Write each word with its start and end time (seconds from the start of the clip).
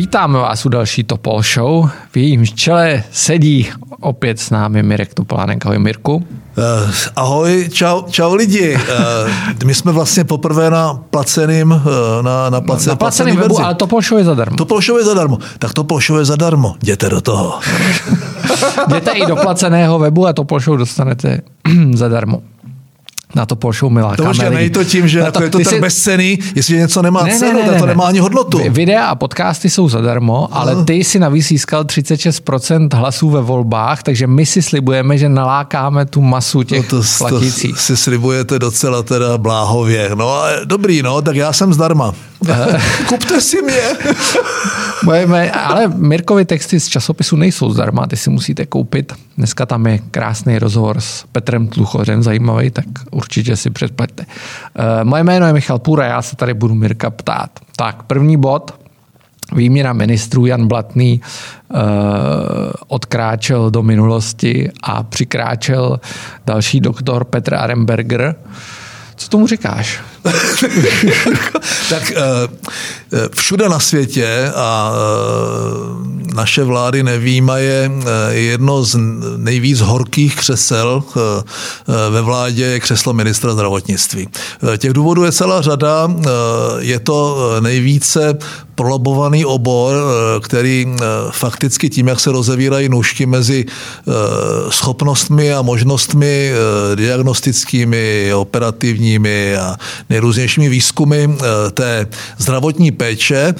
Vítáme 0.00 0.38
vás 0.38 0.66
u 0.66 0.68
další 0.68 1.04
Topol 1.04 1.42
Show. 1.42 1.88
V 2.10 2.16
jejím 2.16 2.46
čele 2.46 3.04
sedí 3.12 3.68
opět 4.00 4.40
s 4.40 4.50
námi 4.50 4.82
Mirek 4.82 5.14
Topolánek. 5.14 5.66
Ahoj 5.66 5.78
Mirku. 5.78 6.14
Uh, 6.14 6.24
ahoj, 7.16 7.68
čau, 7.72 8.02
čau 8.10 8.34
lidi. 8.34 8.74
Uh, 8.76 9.30
my 9.64 9.74
jsme 9.74 9.92
vlastně 9.92 10.24
poprvé 10.24 10.70
na 10.70 10.94
placeným, 11.10 11.70
uh, 11.70 11.82
na, 12.22 12.50
na, 12.50 12.60
place, 12.60 12.90
na 12.90 12.96
placeným 12.96 13.36
webu, 13.36 13.54
verzi. 13.54 13.62
ale 13.62 13.74
Topol 13.74 14.02
Show 14.02 14.18
je 14.18 14.24
zadarmo. 14.24 14.56
Topol 14.56 14.80
Show 14.80 14.98
je 14.98 15.04
zadarmo. 15.04 15.38
Tak 15.58 15.72
Topol 15.72 16.00
Show 16.00 16.18
je 16.18 16.24
zadarmo. 16.24 16.74
Jděte 16.82 17.08
do 17.08 17.20
toho. 17.20 17.60
Jděte 18.88 19.10
i 19.10 19.26
do 19.26 19.36
placeného 19.36 19.98
webu 19.98 20.26
a 20.26 20.32
Topol 20.32 20.60
Show 20.60 20.76
dostanete 20.78 21.40
zadarmo 21.94 22.42
na 23.34 23.46
to 23.46 23.56
Porsche 23.56 23.88
milá 23.88 24.16
To 24.16 24.24
možná 24.24 24.50
není 24.50 24.70
to 24.70 24.84
tím, 24.84 25.08
že 25.08 25.18
to, 25.18 25.24
jako 25.24 25.42
je 25.42 25.50
to 25.50 25.58
tak 25.58 25.68
si... 25.68 25.80
bezcený, 25.80 26.38
jestli 26.54 26.76
něco 26.76 27.02
nemá 27.02 27.22
ne, 27.22 27.38
cenu, 27.38 27.60
ne, 27.60 27.66
ne, 27.66 27.72
ne, 27.72 27.78
to 27.78 27.86
nemá 27.86 28.04
ani 28.06 28.18
hodnotu. 28.18 28.60
Videa 28.68 29.06
a 29.06 29.14
podcasty 29.14 29.70
jsou 29.70 29.88
zadarmo, 29.88 30.48
ale 30.50 30.74
no. 30.74 30.84
ty 30.84 31.04
si 31.04 31.18
navíc 31.18 31.46
získal 31.46 31.84
36% 31.84 32.88
hlasů 32.96 33.30
ve 33.30 33.40
volbách, 33.40 34.02
takže 34.02 34.26
my 34.26 34.46
si 34.46 34.62
slibujeme, 34.62 35.18
že 35.18 35.28
nalákáme 35.28 36.06
tu 36.06 36.20
masu 36.20 36.62
těch 36.62 36.92
no 36.92 37.02
to, 37.02 37.06
platících. 37.18 37.74
To 37.74 37.80
si 37.80 37.96
slibujete 37.96 38.58
docela 38.58 39.02
teda 39.02 39.38
bláhově. 39.38 40.10
No 40.14 40.34
a 40.34 40.48
dobrý, 40.64 41.02
no, 41.02 41.22
tak 41.22 41.36
já 41.36 41.52
jsem 41.52 41.72
zdarma. 41.72 42.14
Kupte 43.06 43.40
si 43.40 43.62
mě. 43.62 43.82
moje, 45.04 45.50
ale 45.50 45.88
Mirkovi 45.88 46.44
texty 46.44 46.80
z 46.80 46.88
časopisu 46.88 47.36
nejsou 47.36 47.72
zdarma, 47.72 48.06
ty 48.06 48.16
si 48.16 48.30
musíte 48.30 48.66
koupit. 48.66 49.12
Dneska 49.40 49.66
tam 49.66 49.86
je 49.86 49.98
krásný 49.98 50.58
rozhovor 50.58 51.00
s 51.00 51.24
Petrem 51.32 51.68
Tluchořem, 51.68 52.22
zajímavý, 52.22 52.70
tak 52.70 52.84
určitě 53.10 53.56
si 53.56 53.70
předplaťte. 53.70 54.26
Uh, 54.26 54.84
moje 55.04 55.24
jméno 55.24 55.46
je 55.46 55.52
Michal 55.52 55.78
Půra, 55.78 56.06
já 56.06 56.22
se 56.22 56.36
tady 56.36 56.54
budu 56.54 56.74
Mirka 56.74 57.10
ptát. 57.10 57.50
Tak, 57.76 58.02
první 58.02 58.36
bod, 58.36 58.74
výměna 59.52 59.92
ministrů 59.92 60.46
Jan 60.46 60.66
Blatný 60.68 61.20
uh, 61.68 61.78
odkráčel 62.88 63.70
do 63.70 63.82
minulosti 63.82 64.70
a 64.82 65.02
přikráčel 65.02 66.00
další 66.46 66.80
doktor 66.80 67.24
Petr 67.24 67.54
Aremberger. 67.54 68.34
Co 69.16 69.28
tomu 69.28 69.46
říkáš? 69.46 70.00
tak 71.90 72.12
uh, 72.16 73.18
všude 73.34 73.68
na 73.68 73.78
světě 73.78 74.52
a 74.56 74.92
naše 76.34 76.64
vlády 76.64 77.02
nevýmaje 77.02 77.90
jedno 78.30 78.84
z 78.84 78.98
nejvíc 79.36 79.80
horkých 79.80 80.36
křesel 80.36 81.02
ve 82.10 82.22
vládě 82.22 82.64
je 82.64 82.80
křeslo 82.80 83.12
ministra 83.12 83.52
zdravotnictví. 83.52 84.28
Těch 84.78 84.92
důvodů 84.92 85.24
je 85.24 85.32
celá 85.32 85.62
řada. 85.62 86.10
Je 86.78 87.00
to 87.00 87.50
nejvíce 87.60 88.38
prolobovaný 88.74 89.44
obor, 89.44 89.94
který 90.42 90.86
fakticky 91.30 91.90
tím, 91.90 92.08
jak 92.08 92.20
se 92.20 92.32
rozevírají 92.32 92.88
nůžky 92.88 93.26
mezi 93.26 93.64
schopnostmi 94.68 95.52
a 95.54 95.62
možnostmi 95.62 96.52
diagnostickými, 96.94 98.34
operativními 98.34 99.56
a 99.56 99.76
nejrůznějšími 100.10 100.68
výzkumy 100.68 101.28
té 101.74 102.06
zdravotní 102.38 102.90
péče, 102.90 103.54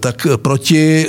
tak 0.00 0.26
proti 0.36 1.06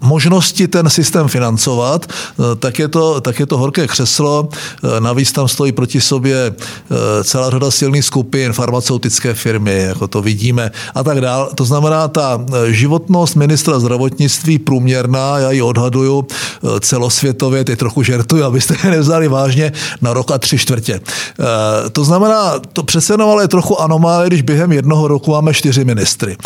možnosti 0.00 0.68
ten 0.68 0.90
systém 0.90 1.28
financovat, 1.28 2.06
eh, 2.08 2.56
tak 2.56 2.78
je 2.78 2.88
to, 2.88 3.20
tak 3.20 3.40
je 3.40 3.46
to 3.46 3.58
horké 3.58 3.86
křeslo. 3.86 4.48
Eh, 4.50 5.00
navíc 5.00 5.32
tam 5.32 5.48
stojí 5.48 5.72
proti 5.72 6.00
sobě 6.00 6.36
eh, 6.36 7.24
celá 7.24 7.50
řada 7.50 7.70
silných 7.70 8.04
skupin, 8.04 8.52
farmaceutické 8.52 9.34
firmy, 9.34 9.82
jako 9.82 10.08
to 10.08 10.22
vidíme 10.22 10.70
a 10.94 11.02
tak 11.02 11.20
dál. 11.20 11.50
To 11.54 11.64
znamená, 11.64 12.08
ta 12.08 12.40
životnost 12.66 13.36
ministra 13.36 13.78
zdravotnictví 13.78 14.58
průměrná, 14.58 15.38
já 15.38 15.50
ji 15.50 15.62
odhaduju 15.62 16.26
celosvětově, 16.80 17.64
teď 17.64 17.78
trochu 17.78 18.02
žertuju, 18.02 18.44
abyste 18.44 18.76
je 18.84 18.90
nevzali 18.90 19.28
vážně, 19.28 19.72
na 20.00 20.12
rok 20.12 20.30
a 20.30 20.38
tři 20.38 20.58
čtvrtě. 20.58 21.00
To 21.92 22.04
znamená, 22.04 22.58
to 22.72 22.82
přece 22.82 23.12
jenom 23.12 23.30
ale 23.30 23.44
je 23.44 23.48
trochu 23.48 23.80
anomálie, 23.80 24.26
když 24.26 24.42
během 24.42 24.72
jednoho 24.72 25.08
roku 25.08 25.30
máme 25.30 25.54
čtyři 25.54 25.84
ministry. 25.84 26.36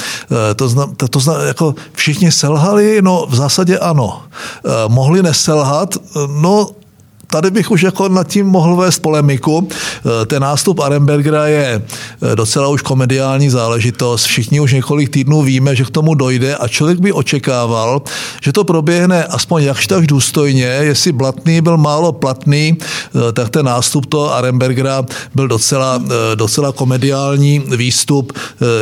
To 0.56 0.69
znamená, 0.69 0.95
to 1.11 1.21
znamená 1.21 1.45
jako 1.45 1.75
všichni 1.93 2.33
selhali, 2.33 3.03
no 3.03 3.27
v 3.29 3.34
zásadě 3.44 3.78
ano. 3.78 4.22
Eh, 4.65 4.71
mohli 4.88 5.22
neselhat, 5.22 5.94
no 6.41 6.84
tady 7.34 7.50
bych 7.50 7.71
už 7.71 7.83
jako 7.83 8.09
nad 8.09 8.28
tím 8.28 8.47
mohl 8.47 8.77
vést 8.77 8.99
polemiku. 8.99 9.69
Eh, 9.69 10.27
ten 10.27 10.43
nástup 10.43 10.81
Arenbergera 10.81 11.47
je 11.47 11.83
eh, 11.83 12.37
docela 12.37 12.69
už 12.69 12.83
komediální 12.83 13.50
záležitost. 13.50 14.25
Všichni 14.25 14.61
už 14.61 14.72
několik 14.72 15.09
týdnů 15.11 15.43
víme, 15.43 15.77
že 15.77 15.84
k 15.84 15.91
tomu 15.91 16.15
dojde 16.15 16.56
a 16.56 16.69
člověk 16.69 16.99
by 16.99 17.12
očekával, 17.12 18.03
že 18.43 18.53
to 18.53 18.65
proběhne 18.65 19.25
aspoň 19.25 19.62
jakž 19.62 19.87
tak 19.87 20.06
důstojně. 20.06 20.65
Jestli 20.65 21.12
Blatný 21.12 21.61
byl 21.61 21.77
málo 21.77 22.12
platný, 22.12 22.78
eh, 22.78 23.33
tak 23.33 23.50
ten 23.50 23.67
nástup 23.67 24.06
toho 24.06 24.34
Arenbergera 24.34 25.03
byl 25.34 25.49
docela, 25.49 26.03
docela 26.34 26.73
komediální 26.73 27.62
výstup. 27.77 28.33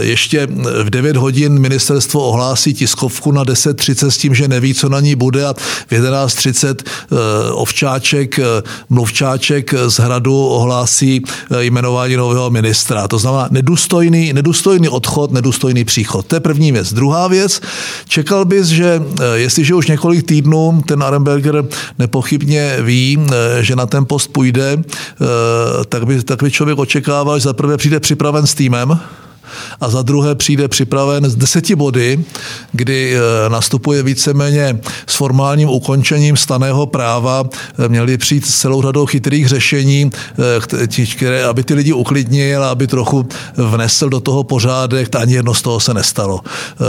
Ještě 0.01 0.49
v 0.83 0.91
9 0.91 1.17
hodin 1.17 1.59
ministerstvo 1.59 2.21
ohlásí 2.21 2.75
tiskovku 2.75 3.33
na 3.33 3.45
10.30 3.45 4.11
s 4.11 4.19
tím, 4.19 4.35
že 4.35 4.49
neví, 4.49 4.75
co 4.75 4.89
na 4.89 5.01
ní 5.01 5.15
bude 5.15 5.47
a 5.47 5.55
v 5.89 5.93
11.30 5.93 6.77
Ovčáček 7.53 8.42
Mluvčáček 8.89 9.75
z 9.87 9.99
Hradu 9.99 10.47
ohlásí 10.47 11.23
eh, 11.51 11.65
jmenování 11.65 12.17
nového 12.17 12.51
ministra. 12.51 13.09
To 13.09 13.19
znamená 13.19 13.49
nedůstojný, 13.51 14.33
nedůstojný 14.33 14.89
odchod, 14.89 15.33
nedůstojný 15.33 15.85
příchod. 15.85 16.27
To 16.27 16.37
je 16.37 16.41
první 16.41 16.73
věc. 16.73 16.93
Druhá 16.93 17.29
věc, 17.29 17.61
čekal 18.09 18.45
bys, 18.45 18.67
že 18.67 19.03
eh, 19.21 19.25
jestliže 19.39 19.75
už 19.75 19.87
několik 19.87 20.27
týdnů 20.27 20.83
ten 20.87 21.03
Arenberger 21.03 21.65
nepochybně 21.99 22.77
ví, 22.81 23.19
eh, 23.21 23.65
že 23.65 23.77
na 23.77 23.87
ten 23.87 24.05
post 24.07 24.27
půjde, 24.27 24.83
tak 25.89 26.07
by, 26.07 26.23
tak 26.23 26.43
by 26.43 26.51
člověk 26.51 26.79
očekával, 26.79 27.39
že 27.39 27.45
zaprvé 27.45 27.77
přijde 27.77 28.01
připraven 28.01 28.47
s 28.47 28.55
týmem, 28.55 29.01
a 29.81 29.89
za 29.91 30.03
druhé 30.03 30.35
přijde 30.35 30.69
připraven 30.69 31.31
z 31.31 31.37
deseti 31.37 31.75
body, 31.75 32.25
kdy 32.73 33.15
eh, 33.17 33.49
nastupuje 33.49 34.03
víceméně 34.03 34.81
s 35.07 35.15
formálním 35.15 35.69
ukončením 35.69 36.37
staného 36.37 36.87
práva. 36.87 37.45
Eh, 37.85 37.89
měli 37.89 38.19
přijít 38.19 38.47
s 38.47 38.59
celou 38.59 38.83
řadou 38.83 39.07
chytrých 39.07 39.49
řešení, 39.49 40.11
eh, 40.13 41.07
které, 41.17 41.45
aby 41.45 41.65
ty 41.65 41.75
lidi 41.75 41.93
uklidnil, 41.93 42.65
aby 42.65 42.87
trochu 42.87 43.29
vnesl 43.57 44.09
do 44.09 44.21
toho 44.21 44.45
pořádek, 44.45 45.09
to 45.09 45.19
ani 45.19 45.35
jedno 45.35 45.55
z 45.55 45.63
toho 45.63 45.81
se 45.81 45.95
nestalo. 45.95 46.41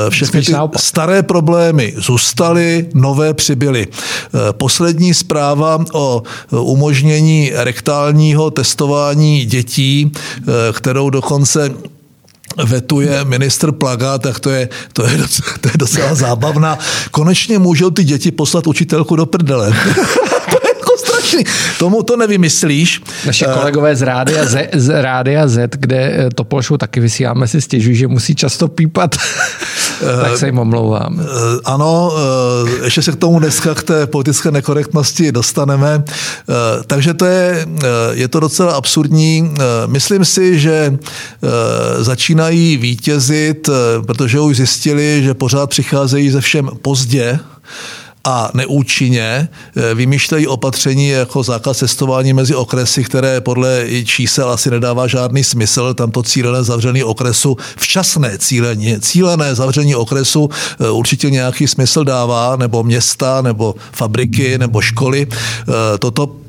Všechny 0.09 0.41
ty 0.41 0.53
staré 0.78 1.24
problémy 1.24 1.94
zůstaly, 1.97 2.90
nové 2.94 3.34
přibyly. 3.34 3.88
Poslední 4.52 5.14
zpráva 5.14 5.85
o 5.94 6.24
umožnění 6.52 7.52
rektálního 7.53 8.52
testování 8.52 9.46
dětí, 9.46 10.12
kterou 10.74 11.09
dokonce 11.09 11.72
vetuje 12.58 13.25
ministr 13.25 13.72
Plaga, 13.72 14.18
tak 14.18 14.40
to 14.40 14.50
je, 14.50 14.69
to 14.94 15.06
je, 15.06 15.18
docela, 15.18 15.50
to 15.62 15.68
je 15.68 15.78
docela 15.78 16.16
zábavná. 16.16 16.78
Konečně 17.12 17.59
můžou 17.59 17.90
ty 17.90 18.03
děti 18.03 18.31
poslat 18.31 18.68
učitelku 18.68 19.16
do 19.16 19.25
prdele. 19.25 19.74
Tomu 21.80 22.04
to 22.04 22.18
nevymyslíš. 22.18 23.02
Naše 23.26 23.46
eh, 23.48 23.54
kolegové 23.54 23.96
z 23.96 24.02
Rádia 24.02 24.46
Z, 24.46 24.70
z, 24.74 25.02
Rádia 25.02 25.48
Z 25.48 25.76
kde 25.76 25.98
eh, 25.98 26.30
to 26.36 26.44
pošlu 26.44 26.78
taky 26.78 27.00
vysíláme, 27.00 27.48
si 27.48 27.62
stěžují, 27.62 27.96
že 27.96 28.08
musí 28.08 28.36
často 28.36 28.68
pípat. 28.68 29.16
tak 30.22 30.38
se 30.38 30.46
jim 30.46 30.60
omlouvám. 30.60 31.20
Eh, 31.22 31.26
ano, 31.66 32.12
ještě 32.84 33.02
se 33.02 33.12
k 33.12 33.16
tomu 33.16 33.40
dneska 33.40 33.76
k 33.76 33.84
té 33.84 34.08
politické 34.08 34.52
nekorektnosti 34.52 35.32
dostaneme. 35.32 36.04
Takže 36.88 37.14
to 37.14 37.26
je, 37.26 37.68
je 38.12 38.28
to 38.28 38.40
docela 38.40 38.74
absurdní. 38.74 39.54
Myslím 39.86 40.26
si, 40.26 40.60
že 40.60 40.98
začínají 42.00 42.78
vítězit, 42.78 43.70
protože 44.06 44.40
už 44.40 44.58
zjistili, 44.58 45.22
že 45.24 45.34
pořád 45.34 45.70
přicházejí 45.70 46.29
ze 46.29 46.41
všem 46.41 46.70
pozdě, 46.82 47.40
a 48.28 48.49
neúčinně 48.53 49.49
eh, 49.75 49.93
vymýšlejí 49.93 50.47
opatření 50.47 51.08
jako 51.09 51.43
zákaz 51.43 51.78
cestování 51.78 52.34
mezi 52.34 52.55
okresy, 52.55 53.03
které 53.03 53.41
podle 53.41 53.85
čísel 54.05 54.49
asi 54.49 54.72
nedává 54.72 55.08
žádný 55.08 55.43
smysl. 55.43 55.93
Tam 55.93 56.11
to 56.11 56.23
cílené 56.23 56.64
zavření 56.64 57.03
okresu, 57.03 57.58
včasné 57.78 58.37
cílení, 58.37 58.99
cílené 58.99 59.55
zavření 59.55 59.96
okresu 59.96 60.49
eh, 60.79 60.90
určitě 60.90 61.29
nějaký 61.29 61.67
smysl 61.67 62.03
dává, 62.03 62.55
nebo 62.55 62.84
města, 62.84 63.41
nebo 63.41 63.75
fabriky, 63.91 64.58
nebo 64.58 64.81
školy. 64.81 65.28
Eh, 65.29 65.97
toto 65.97 66.42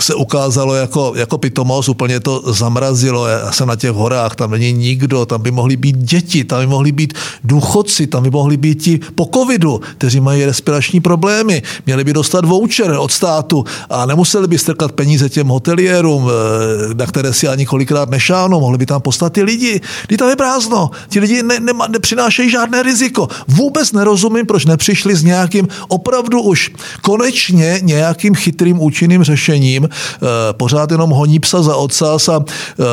se 0.00 0.14
ukázalo 0.14 0.74
jako, 0.74 1.12
jako 1.16 1.38
pitomost, 1.38 1.88
úplně 1.88 2.20
to 2.20 2.52
zamrazilo. 2.52 3.26
Já 3.26 3.52
jsem 3.52 3.68
na 3.68 3.76
těch 3.76 3.90
horách, 3.90 4.36
tam 4.36 4.50
není 4.50 4.72
nikdo, 4.72 5.26
tam 5.26 5.42
by 5.42 5.50
mohli 5.50 5.76
být 5.76 5.96
děti, 5.96 6.44
tam 6.44 6.60
by 6.60 6.66
mohli 6.66 6.92
být 6.92 7.14
důchodci, 7.44 8.06
tam 8.06 8.22
by 8.22 8.30
mohli 8.30 8.56
být 8.56 8.82
ti 8.82 9.00
po 9.14 9.28
covidu, 9.34 9.80
kteří 9.98 10.20
mají 10.20 10.44
respirační 10.44 11.00
problémy, 11.00 11.62
měli 11.86 12.04
by 12.04 12.12
dostat 12.12 12.44
voucher 12.44 12.90
od 12.90 13.12
státu 13.12 13.64
a 13.90 14.06
nemuseli 14.06 14.48
by 14.48 14.58
strkat 14.58 14.92
peníze 14.92 15.28
těm 15.28 15.48
hoteliérům, 15.48 16.28
eh, 16.28 16.94
na 16.94 17.06
které 17.06 17.32
si 17.32 17.48
ani 17.48 17.66
kolikrát 17.66 18.10
nešánou, 18.10 18.60
mohli 18.60 18.78
by 18.78 18.86
tam 18.86 19.00
postat 19.00 19.32
ty 19.32 19.42
lidi. 19.42 19.80
Ty 20.08 20.16
tam 20.16 20.28
je 20.28 20.36
prázdno, 20.36 20.90
ti 21.08 21.20
lidi 21.20 21.42
ne, 21.42 21.60
ne, 21.60 21.72
nepřinášejí 21.88 22.50
žádné 22.50 22.82
riziko. 22.82 23.28
Vůbec 23.48 23.92
nerozumím, 23.92 24.46
proč 24.46 24.64
nepřišli 24.64 25.16
s 25.16 25.24
nějakým 25.24 25.68
opravdu 25.88 26.42
už 26.42 26.70
konečně 27.02 27.80
nějakým 27.82 28.34
chytrým 28.34 28.80
účinným 28.80 29.22
řešením, 29.22 29.85
Eh, 29.92 30.26
pořád 30.52 30.90
jenom 30.90 31.10
honí 31.10 31.38
psa 31.38 31.62
za 31.62 31.76
ocas 31.76 32.28
a 32.28 32.44
eh, 32.46 32.84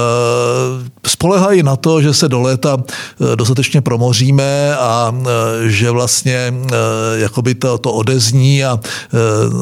spolehají 1.08 1.64
na 1.64 1.76
to, 1.76 2.02
že 2.02 2.14
se 2.14 2.30
do 2.30 2.42
léta 2.42 2.78
eh, 2.78 3.36
dostatečně 3.36 3.82
promoříme 3.82 4.76
a 4.76 5.16
že 5.66 5.92
vlastně 5.92 6.54
jakoby 7.16 7.56
to, 7.56 7.78
to 7.78 7.94
odezní 7.94 8.66
a 8.66 8.80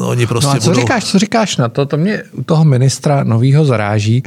oni 0.04 0.26
prostě 0.26 0.46
no 0.46 0.52
a 0.52 0.60
co 0.60 0.70
budou... 0.70 0.80
říkáš, 0.80 1.04
co 1.04 1.18
říkáš 1.18 1.56
na 1.56 1.68
to? 1.68 1.86
To 1.86 1.96
mě 1.96 2.22
u 2.32 2.42
toho 2.42 2.64
ministra 2.64 3.24
novýho 3.24 3.64
zaráží 3.64 4.22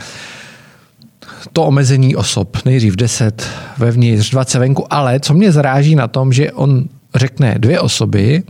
to 1.53 1.63
omezení 1.63 2.15
osob, 2.15 2.57
nejdřív 2.65 2.95
10 2.95 3.47
vevnitř, 3.77 4.29
20 4.29 4.59
venku, 4.59 4.93
ale 4.93 5.19
co 5.19 5.33
mě 5.33 5.51
zaráží 5.51 5.95
na 5.95 6.07
tom, 6.07 6.33
že 6.33 6.51
on 6.51 6.83
řekne 7.15 7.55
dvě 7.57 7.79
osoby, 7.79 8.43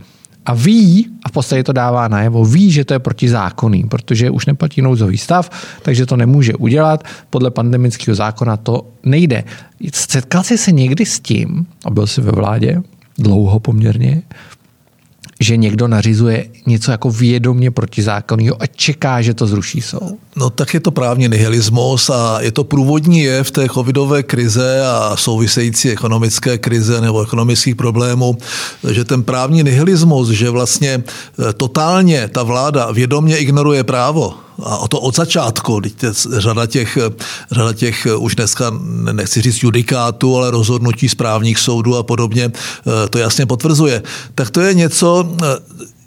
a 0.46 0.54
ví, 0.54 1.08
a 1.22 1.28
v 1.28 1.32
podstatě 1.32 1.64
to 1.64 1.72
dává 1.72 2.08
najevo, 2.08 2.44
ví, 2.44 2.70
že 2.70 2.84
to 2.84 2.94
je 2.94 2.98
protizákonný, 2.98 3.84
protože 3.84 4.30
už 4.30 4.46
neplatí 4.46 4.82
nouzový 4.82 5.18
stav, 5.18 5.50
takže 5.82 6.06
to 6.06 6.16
nemůže 6.16 6.54
udělat. 6.54 7.04
Podle 7.30 7.50
pandemického 7.50 8.14
zákona 8.14 8.56
to 8.56 8.86
nejde. 9.04 9.44
Setkal 9.92 10.42
jsi 10.42 10.58
se 10.58 10.72
někdy 10.72 11.06
s 11.06 11.20
tím, 11.20 11.66
a 11.84 11.90
byl 11.90 12.06
jsi 12.06 12.20
ve 12.20 12.32
vládě, 12.32 12.82
dlouho 13.18 13.60
poměrně, 13.60 14.22
že 15.40 15.56
někdo 15.56 15.88
nařizuje 15.88 16.46
něco 16.66 16.90
jako 16.90 17.10
vědomě 17.10 17.70
protizákonného 17.70 18.62
a 18.62 18.66
čeká, 18.66 19.22
že 19.22 19.34
to 19.34 19.46
zruší 19.46 19.80
soud? 19.80 20.18
No 20.36 20.50
tak 20.50 20.74
je 20.74 20.80
to 20.80 20.90
právně 20.90 21.28
nihilismus 21.28 22.10
a 22.10 22.40
je 22.40 22.52
to 22.52 22.64
průvodní 22.64 23.20
jev 23.20 23.50
té 23.50 23.68
covidové 23.68 24.22
krize 24.22 24.82
a 24.86 25.16
související 25.16 25.90
ekonomické 25.90 26.58
krize 26.58 27.00
nebo 27.00 27.22
ekonomických 27.22 27.76
problémů, 27.76 28.38
že 28.90 29.04
ten 29.04 29.22
právní 29.22 29.62
nihilismus, 29.62 30.28
že 30.28 30.50
vlastně 30.50 31.02
eh, 31.04 31.52
totálně 31.52 32.28
ta 32.28 32.42
vláda 32.42 32.90
vědomě 32.90 33.38
ignoruje 33.38 33.84
právo, 33.84 34.34
a 34.62 34.76
o 34.78 34.88
to 34.88 35.00
od 35.00 35.16
začátku, 35.16 35.80
řada 36.36 36.66
těch, 36.66 36.98
řada 37.50 37.72
těch 37.72 38.06
už 38.18 38.34
dneska, 38.34 38.72
nechci 39.12 39.40
říct 39.42 39.62
judikátů, 39.62 40.36
ale 40.36 40.50
rozhodnutí 40.50 41.08
správních 41.08 41.58
soudů 41.58 41.96
a 41.96 42.02
podobně, 42.02 42.44
eh, 42.52 43.08
to 43.08 43.18
jasně 43.18 43.46
potvrzuje. 43.46 44.02
Tak 44.34 44.50
to 44.50 44.60
je 44.60 44.74
něco, 44.74 45.28
eh, 45.42 45.46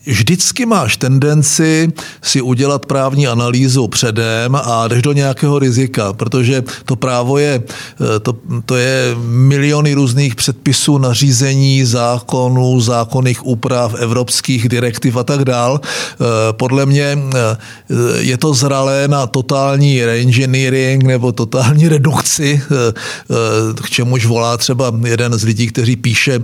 vždycky 0.09 0.65
máš 0.65 0.97
tendenci 0.97 1.93
si 2.21 2.41
udělat 2.41 2.85
právní 2.85 3.27
analýzu 3.27 3.87
předem 3.87 4.55
a 4.55 4.87
jdeš 4.87 5.01
do 5.01 5.13
nějakého 5.13 5.59
rizika, 5.59 6.13
protože 6.13 6.63
to 6.85 6.95
právo 6.95 7.37
je, 7.37 7.63
eh, 7.63 8.19
to, 8.19 8.33
to 8.65 8.75
je 8.75 9.15
miliony 9.25 9.93
různých 9.93 10.35
předpisů, 10.35 10.97
nařízení, 10.97 11.85
zákonů, 11.85 12.81
zákonných 12.81 13.45
úprav, 13.45 13.95
evropských 13.97 14.69
direktiv 14.69 15.15
a 15.15 15.23
tak 15.23 15.45
dál. 15.45 15.81
Eh, 15.81 16.25
podle 16.51 16.85
mě 16.85 17.17
eh, 17.17 17.57
je 18.19 18.37
to 18.37 18.53
zralé 18.53 19.07
na 19.07 19.27
totální 19.27 20.05
reengineering 20.05 21.03
nebo 21.03 21.31
totální 21.31 21.87
redukci, 21.87 22.61
k 23.83 23.89
čemuž 23.89 24.25
volá 24.25 24.57
třeba 24.57 24.93
jeden 25.05 25.33
z 25.33 25.43
lidí, 25.43 25.67
kteří 25.67 25.95
píše, 25.95 26.39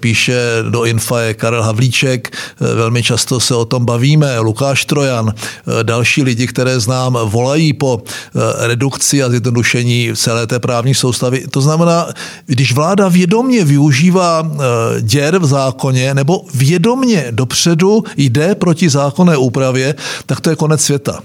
píše 0.00 0.40
do 0.70 0.84
Infa 0.84 1.20
je 1.20 1.34
Karel 1.34 1.62
Havlíček, 1.62 2.36
velmi 2.60 3.01
často 3.02 3.40
se 3.40 3.54
o 3.54 3.64
tom 3.64 3.84
bavíme, 3.84 4.38
Lukáš 4.38 4.84
Trojan, 4.84 5.32
eh, 5.32 5.84
další 5.84 6.22
lidi, 6.22 6.46
které 6.46 6.80
znám, 6.80 7.18
volají 7.24 7.72
po 7.72 8.02
eh, 8.02 8.66
redukci 8.66 9.22
a 9.22 9.30
zjednodušení 9.30 10.10
celé 10.14 10.46
té 10.46 10.58
právní 10.58 10.94
soustavy. 10.94 11.44
To 11.50 11.60
znamená, 11.60 12.06
když 12.46 12.72
vláda 12.72 13.08
vědomně 13.08 13.64
využívá 13.64 14.42
eh, 14.42 14.56
děr 15.00 15.38
v 15.38 15.46
zákoně 15.46 16.14
nebo 16.14 16.44
vědomně 16.54 17.26
dopředu 17.30 18.04
jde 18.16 18.54
proti 18.54 18.88
zákonné 18.88 19.36
úpravě, 19.36 19.94
tak 20.26 20.40
to 20.40 20.50
je 20.50 20.56
konec 20.56 20.80
světa. 20.80 21.20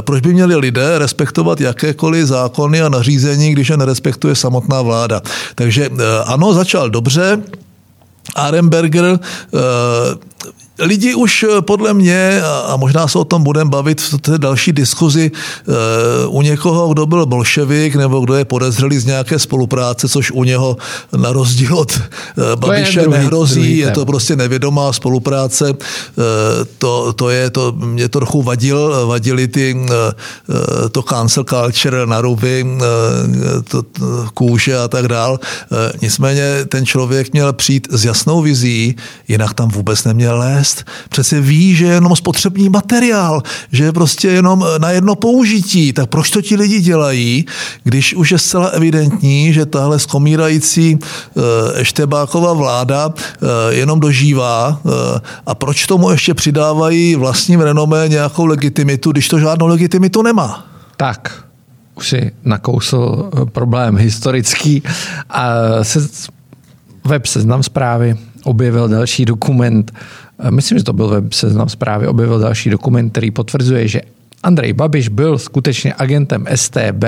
Proč 0.00 0.20
by 0.20 0.34
měli 0.34 0.56
lidé 0.56 0.98
respektovat 0.98 1.60
jakékoliv 1.60 2.26
zákony 2.26 2.82
a 2.82 2.88
nařízení, 2.88 3.52
když 3.52 3.68
je 3.68 3.76
nerespektuje 3.76 4.34
samotná 4.34 4.82
vláda? 4.82 5.22
Takže 5.54 5.90
ano, 6.24 6.54
začal 6.54 6.90
dobře, 6.90 7.42
Aremberger 8.34 9.18
lidi 10.78 11.14
už 11.14 11.42
eh, 11.48 11.62
podle 11.62 11.94
mě, 11.94 12.42
a 12.66 12.76
možná 12.76 13.08
se 13.08 13.18
o 13.18 13.24
tom 13.24 13.42
budeme 13.42 13.70
bavit 13.70 14.00
v 14.00 14.18
té 14.18 14.38
další 14.38 14.72
diskuzi, 14.72 15.30
eh, 15.34 16.26
u 16.26 16.42
někoho, 16.42 16.88
kdo 16.88 17.06
byl 17.06 17.26
bolševik 17.26 17.96
nebo 17.96 18.20
kdo 18.20 18.34
je 18.34 18.44
podezřelý 18.44 18.98
z 18.98 19.06
nějaké 19.06 19.38
spolupráce, 19.38 20.08
což 20.08 20.30
u 20.30 20.44
něho 20.44 20.76
na 21.16 21.32
rozdíl 21.32 21.78
od 21.78 21.92
eh, 21.92 22.56
Babiše 22.56 23.00
druhý, 23.00 23.18
nehrozí, 23.18 23.54
druhý 23.54 23.78
je 23.78 23.90
to 23.90 24.06
prostě 24.06 24.36
nevědomá 24.36 24.92
spolupráce. 24.92 25.74
To, 26.78 27.12
to 27.12 27.30
je, 27.30 27.50
to 27.50 27.72
mě 27.72 28.08
to 28.08 28.18
trochu 28.18 28.42
vadil, 28.42 29.06
vadili 29.06 29.48
ty, 29.48 29.76
to 30.92 31.02
cancel 31.02 31.44
culture, 31.44 32.06
naruby, 32.06 32.66
to, 33.68 33.82
kůže 34.34 34.78
a 34.78 34.88
tak 34.88 35.08
dál. 35.08 35.40
Nicméně 36.02 36.64
ten 36.68 36.86
člověk 36.86 37.32
měl 37.32 37.52
přijít 37.52 37.88
s 37.90 38.04
jasnou 38.04 38.42
vizí, 38.42 38.96
jinak 39.28 39.54
tam 39.54 39.68
vůbec 39.68 40.04
neměl 40.04 40.38
lézt 40.38 40.67
vést. 40.68 40.84
Přece 41.08 41.40
ví, 41.40 41.74
že 41.74 41.84
je 41.84 41.92
jenom 41.92 42.16
spotřební 42.16 42.68
materiál, 42.68 43.42
že 43.72 43.84
je 43.84 43.92
prostě 43.92 44.28
jenom 44.28 44.64
na 44.78 44.90
jedno 44.90 45.14
použití. 45.14 45.92
Tak 45.92 46.08
proč 46.08 46.30
to 46.30 46.42
ti 46.42 46.56
lidi 46.56 46.80
dělají, 46.80 47.46
když 47.84 48.14
už 48.14 48.32
je 48.32 48.38
zcela 48.38 48.66
evidentní, 48.66 49.52
že 49.52 49.66
tahle 49.66 49.98
skomírající 49.98 50.98
e, 50.98 51.80
Eštebáková 51.80 52.52
vláda 52.52 53.08
e, 53.08 53.74
jenom 53.74 54.00
dožívá 54.00 54.80
e, 54.84 55.20
a 55.46 55.54
proč 55.54 55.86
tomu 55.86 56.10
ještě 56.10 56.34
přidávají 56.34 57.16
vlastním 57.16 57.60
renomé 57.60 58.08
nějakou 58.08 58.46
legitimitu, 58.46 59.12
když 59.12 59.28
to 59.28 59.38
žádnou 59.38 59.66
legitimitu 59.66 60.22
nemá? 60.22 60.66
Tak, 60.96 61.44
už 61.94 62.08
si 62.08 62.32
nakousl 62.44 63.30
problém 63.52 63.96
historický. 63.96 64.82
A 65.30 65.44
se, 65.82 66.08
web 67.04 67.26
Seznam 67.26 67.62
zprávy 67.62 68.16
objevil 68.44 68.88
další 68.88 69.24
dokument 69.24 69.92
myslím, 70.50 70.78
že 70.78 70.84
to 70.84 70.92
byl 70.92 71.08
web 71.08 71.32
seznam 71.32 71.68
zprávy, 71.68 72.06
objevil 72.06 72.38
další 72.38 72.70
dokument, 72.70 73.10
který 73.10 73.30
potvrzuje, 73.30 73.88
že 73.88 74.00
Andrej 74.42 74.72
Babiš 74.72 75.08
byl 75.08 75.38
skutečně 75.38 75.94
agentem 75.94 76.46
STB 76.54 77.04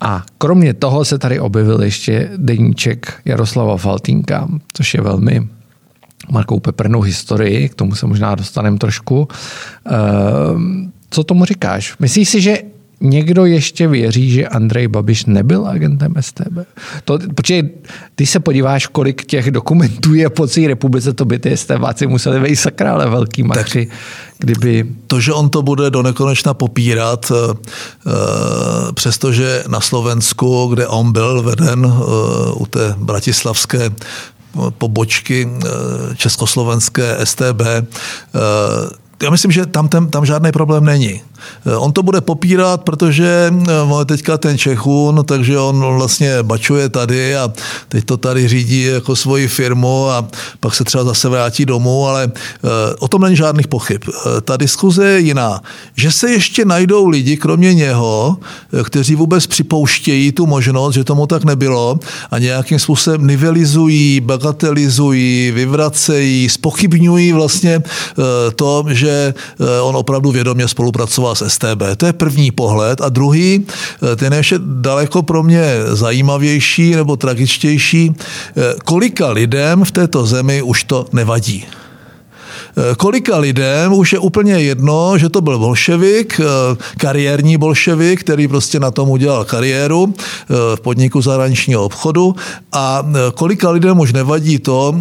a 0.00 0.24
kromě 0.38 0.74
toho 0.74 1.04
se 1.04 1.18
tady 1.18 1.40
objevil 1.40 1.82
ještě 1.82 2.30
deníček 2.36 3.20
Jaroslava 3.24 3.76
Faltínka, 3.76 4.48
což 4.72 4.94
je 4.94 5.00
velmi 5.00 5.48
Markou 6.30 6.60
peprnou 6.60 7.00
historii, 7.00 7.68
k 7.68 7.74
tomu 7.74 7.94
se 7.94 8.06
možná 8.06 8.34
dostaneme 8.34 8.78
trošku. 8.78 9.28
Ehm, 9.86 10.92
co 11.10 11.24
tomu 11.24 11.44
říkáš? 11.44 11.94
Myslíš 11.98 12.28
si, 12.28 12.40
že 12.40 12.58
někdo 13.02 13.46
ještě 13.46 13.88
věří, 13.88 14.30
že 14.30 14.48
Andrej 14.48 14.88
Babiš 14.88 15.24
nebyl 15.24 15.66
agentem 15.66 16.14
STB? 16.20 16.58
To, 17.04 17.18
protože 17.34 17.62
ty 18.14 18.26
se 18.26 18.40
podíváš, 18.40 18.86
kolik 18.86 19.24
těch 19.24 19.50
dokumentů 19.50 20.14
je 20.14 20.30
po 20.30 20.46
celé 20.46 20.68
republice, 20.68 21.12
to 21.12 21.24
by 21.24 21.38
ty 21.38 21.56
STBáci 21.56 22.06
museli 22.06 22.40
vejít 22.40 22.56
sakra, 22.56 22.92
ale 22.92 23.10
velký 23.10 23.42
makři, 23.42 23.88
kdyby... 24.38 24.86
To, 25.06 25.20
že 25.20 25.32
on 25.32 25.50
to 25.50 25.62
bude 25.62 25.90
do 25.90 26.02
nekonečna 26.02 26.54
popírat, 26.54 27.32
eh, 27.34 27.54
eh, 28.06 28.12
přestože 28.92 29.64
na 29.68 29.80
Slovensku, 29.80 30.66
kde 30.66 30.86
on 30.86 31.12
byl 31.12 31.42
veden 31.42 31.86
eh, 31.86 32.52
u 32.52 32.66
té 32.66 32.94
bratislavské 32.98 33.90
pobočky 34.78 35.48
československé 36.16 37.16
STB, 37.24 37.62
já 39.22 39.30
myslím, 39.30 39.50
že 39.52 39.66
tam, 39.66 39.88
tam, 39.88 40.10
tam 40.10 40.26
žádný 40.26 40.52
problém 40.52 40.84
není. 40.84 41.20
On 41.78 41.92
to 41.92 42.02
bude 42.02 42.20
popírat, 42.20 42.82
protože 42.82 43.54
máme 43.84 44.04
teďka 44.04 44.38
ten 44.38 44.58
Čechun, 44.58 45.22
takže 45.24 45.58
on 45.58 45.94
vlastně 45.94 46.42
bačuje 46.42 46.88
tady 46.88 47.36
a 47.36 47.52
teď 47.88 48.04
to 48.04 48.16
tady 48.16 48.48
řídí 48.48 48.82
jako 48.82 49.16
svoji 49.16 49.48
firmu 49.48 50.10
a 50.10 50.28
pak 50.60 50.74
se 50.74 50.84
třeba 50.84 51.04
zase 51.04 51.28
vrátí 51.28 51.64
domů, 51.64 52.06
ale 52.06 52.32
o 52.98 53.08
tom 53.08 53.22
není 53.22 53.36
žádných 53.36 53.68
pochyb. 53.68 54.02
Ta 54.44 54.56
diskuze 54.56 55.06
je 55.06 55.18
jiná. 55.20 55.60
Že 55.96 56.12
se 56.12 56.30
ještě 56.30 56.64
najdou 56.64 57.08
lidi, 57.08 57.36
kromě 57.36 57.74
něho, 57.74 58.36
kteří 58.84 59.14
vůbec 59.14 59.46
připouštějí 59.46 60.32
tu 60.32 60.46
možnost, 60.46 60.94
že 60.94 61.04
tomu 61.04 61.26
tak 61.26 61.44
nebylo 61.44 61.98
a 62.30 62.38
nějakým 62.38 62.78
způsobem 62.78 63.26
nivelizují, 63.26 64.20
bagatelizují, 64.20 65.50
vyvracejí, 65.50 66.48
spochybňují 66.48 67.32
vlastně 67.32 67.74
eh, 67.82 68.22
to, 68.56 68.84
že 68.88 69.34
eh, 69.34 69.80
on 69.80 69.96
opravdu 69.96 70.32
vědomě 70.32 70.68
spolupracoval 70.68 71.31
s 71.34 71.48
STB. 71.48 71.82
To 71.96 72.06
je 72.06 72.12
první 72.12 72.50
pohled. 72.50 73.00
A 73.00 73.08
druhý, 73.08 73.66
eh, 74.12 74.16
ten 74.16 74.32
je 74.32 74.38
ještě 74.38 74.58
daleko 74.58 75.22
pro 75.22 75.42
mě 75.42 75.64
zajímavější 75.92 76.96
nebo 76.96 77.16
tragičtější, 77.16 78.14
kolika 78.84 79.30
lidem 79.30 79.84
v 79.84 79.90
této 79.90 80.26
zemi 80.26 80.62
už 80.62 80.84
to 80.84 81.06
nevadí. 81.12 81.64
Eh, 82.76 82.94
kolika 82.96 83.38
lidem 83.38 83.92
už 83.92 84.12
je 84.12 84.18
úplně 84.18 84.52
jedno, 84.52 85.18
že 85.18 85.28
to 85.28 85.40
byl 85.40 85.58
bolševik, 85.58 86.40
eh, 86.40 86.76
kariérní 86.96 87.56
bolševik, 87.56 88.20
který 88.20 88.48
prostě 88.48 88.80
na 88.80 88.90
tom 88.90 89.10
udělal 89.10 89.44
kariéru 89.44 90.14
eh, 90.16 90.76
v 90.76 90.80
podniku 90.80 91.22
zahraničního 91.22 91.84
obchodu 91.84 92.34
a 92.72 93.06
kolika 93.34 93.70
lidem 93.70 94.00
už 94.00 94.12
nevadí 94.12 94.58
to, 94.58 94.94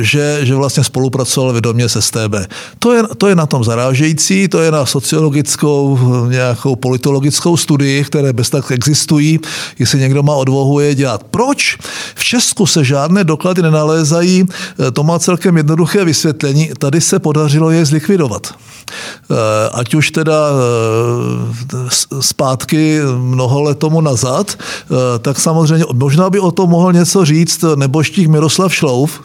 že, 0.00 0.38
že 0.42 0.54
vlastně 0.54 0.84
spolupracoval 0.84 1.52
vědomě 1.52 1.88
s 1.88 2.00
STB. 2.00 2.34
To 2.78 2.92
je, 2.92 3.02
to 3.18 3.28
je 3.28 3.34
na 3.34 3.46
tom 3.46 3.64
zarážející, 3.64 4.48
to 4.48 4.60
je 4.60 4.70
na 4.70 4.86
sociologickou, 4.86 5.98
nějakou 6.28 6.76
politologickou 6.76 7.56
studii, 7.56 8.04
které 8.04 8.32
bez 8.32 8.50
tak 8.50 8.70
existují, 8.70 9.40
jestli 9.78 9.98
někdo 9.98 10.22
má 10.22 10.34
odvahu 10.34 10.80
je 10.80 10.94
dělat. 10.94 11.24
Proč? 11.30 11.78
V 12.14 12.24
Česku 12.24 12.66
se 12.66 12.84
žádné 12.84 13.24
doklady 13.24 13.62
nenalézají, 13.62 14.44
to 14.92 15.02
má 15.02 15.18
celkem 15.18 15.56
jednoduché 15.56 16.04
vysvětlení 16.04 16.70
tady 16.82 17.00
se 17.00 17.18
podařilo 17.18 17.70
je 17.70 17.84
zlikvidovat. 17.84 18.50
Eh, 18.50 19.34
ať 19.72 19.94
už 19.94 20.10
teda 20.10 20.50
eh, 20.50 22.20
zpátky 22.20 23.00
mnoho 23.18 23.62
let 23.62 23.78
tomu 23.78 24.00
nazad, 24.00 24.50
eh, 24.58 25.18
tak 25.18 25.38
samozřejmě 25.40 25.84
možná 25.94 26.30
by 26.30 26.40
o 26.40 26.50
tom 26.50 26.70
mohl 26.70 26.92
něco 26.92 27.24
říct 27.24 27.64
neboštík 27.76 28.28
Miroslav 28.28 28.74
Šlouf, 28.74 29.22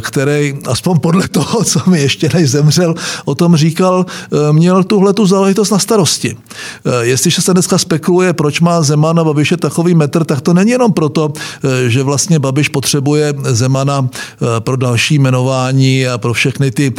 který, 0.00 0.54
aspoň 0.66 0.98
podle 0.98 1.28
toho, 1.28 1.64
co 1.64 1.80
mi 1.86 2.00
ještě 2.00 2.28
než 2.34 2.50
zemřel, 2.50 2.94
o 3.24 3.34
tom 3.34 3.56
říkal, 3.56 4.06
eh, 4.08 4.52
měl 4.52 4.84
tuhle 4.84 5.12
tu 5.12 5.26
záležitost 5.26 5.70
na 5.70 5.78
starosti. 5.78 6.36
Eh, 6.36 6.90
jestliže 7.06 7.42
se 7.42 7.52
dneska 7.52 7.78
spekuluje, 7.78 8.32
proč 8.32 8.60
má 8.60 8.82
Zeman 8.82 9.20
a 9.20 9.24
Babiše 9.24 9.56
takový 9.56 9.94
metr, 9.94 10.24
tak 10.24 10.40
to 10.40 10.54
není 10.54 10.70
jenom 10.70 10.92
proto, 10.92 11.32
že 11.86 12.02
vlastně 12.02 12.38
Babiš 12.38 12.68
potřebuje 12.68 13.34
Zemana 13.42 14.08
pro 14.58 14.76
další 14.76 15.18
jmenování 15.18 16.06
a 16.06 16.18
pro 16.18 16.32
všechny 16.32 16.70
ty 16.70 16.92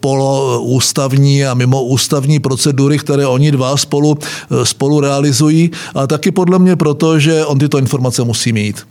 poloústavní 0.00 1.44
a 1.44 1.54
mimo 1.54 1.84
ústavní 1.84 2.40
procedury, 2.40 2.98
které 2.98 3.26
oni 3.26 3.50
dva 3.50 3.76
spolu, 3.76 4.18
spolu 4.62 5.00
realizují, 5.00 5.70
a 5.94 6.06
taky 6.06 6.30
podle 6.30 6.58
mě 6.58 6.76
proto, 6.76 7.18
že 7.18 7.44
on 7.46 7.58
tyto 7.58 7.78
informace 7.78 8.24
musí 8.24 8.52
mít. 8.52 8.86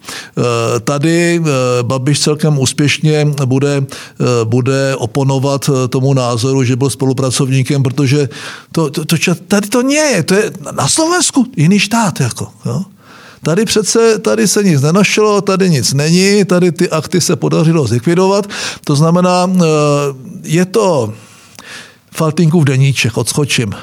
Tady 0.84 1.42
Babiš 1.82 2.20
celkem 2.22 2.60
úspěšně 2.60 3.26
bude, 3.46 3.84
eh, 3.84 4.24
bude 4.44 4.96
oponovat 4.96 5.70
eh, 5.70 5.88
tomu 5.88 6.14
názoru, 6.14 6.64
že 6.64 6.76
byl 6.76 6.90
spolupracovníkem, 6.90 7.84
protože 7.84 8.30
to, 8.72 8.90
to, 8.90 9.06
to, 9.06 9.16
tady 9.48 9.68
to 9.68 9.82
nie 9.82 10.04
je. 10.04 10.24
To 10.24 10.34
je 10.34 10.52
na 10.72 10.88
Slovensku 10.88 11.46
jiný 11.58 11.80
štát. 11.80 12.20
Jako, 12.20 12.48
jo? 12.66 12.84
Tady 13.44 13.66
přece, 13.66 14.20
tady 14.20 14.48
se 14.48 14.64
nic 14.64 14.82
nenašlo, 14.82 15.42
tady 15.42 15.70
nic 15.70 15.94
není, 15.94 16.46
tady 16.46 16.72
ty 16.72 16.90
akty 16.90 17.22
se 17.22 17.36
podařilo 17.36 17.88
zlikvidovat. 17.88 18.48
To 18.84 18.96
znamená, 18.96 19.50
eh, 19.50 19.64
je 20.44 20.66
to 20.66 21.14
Faltinkův 22.12 22.64
deníček, 22.64 23.18
odskočím 23.18 23.74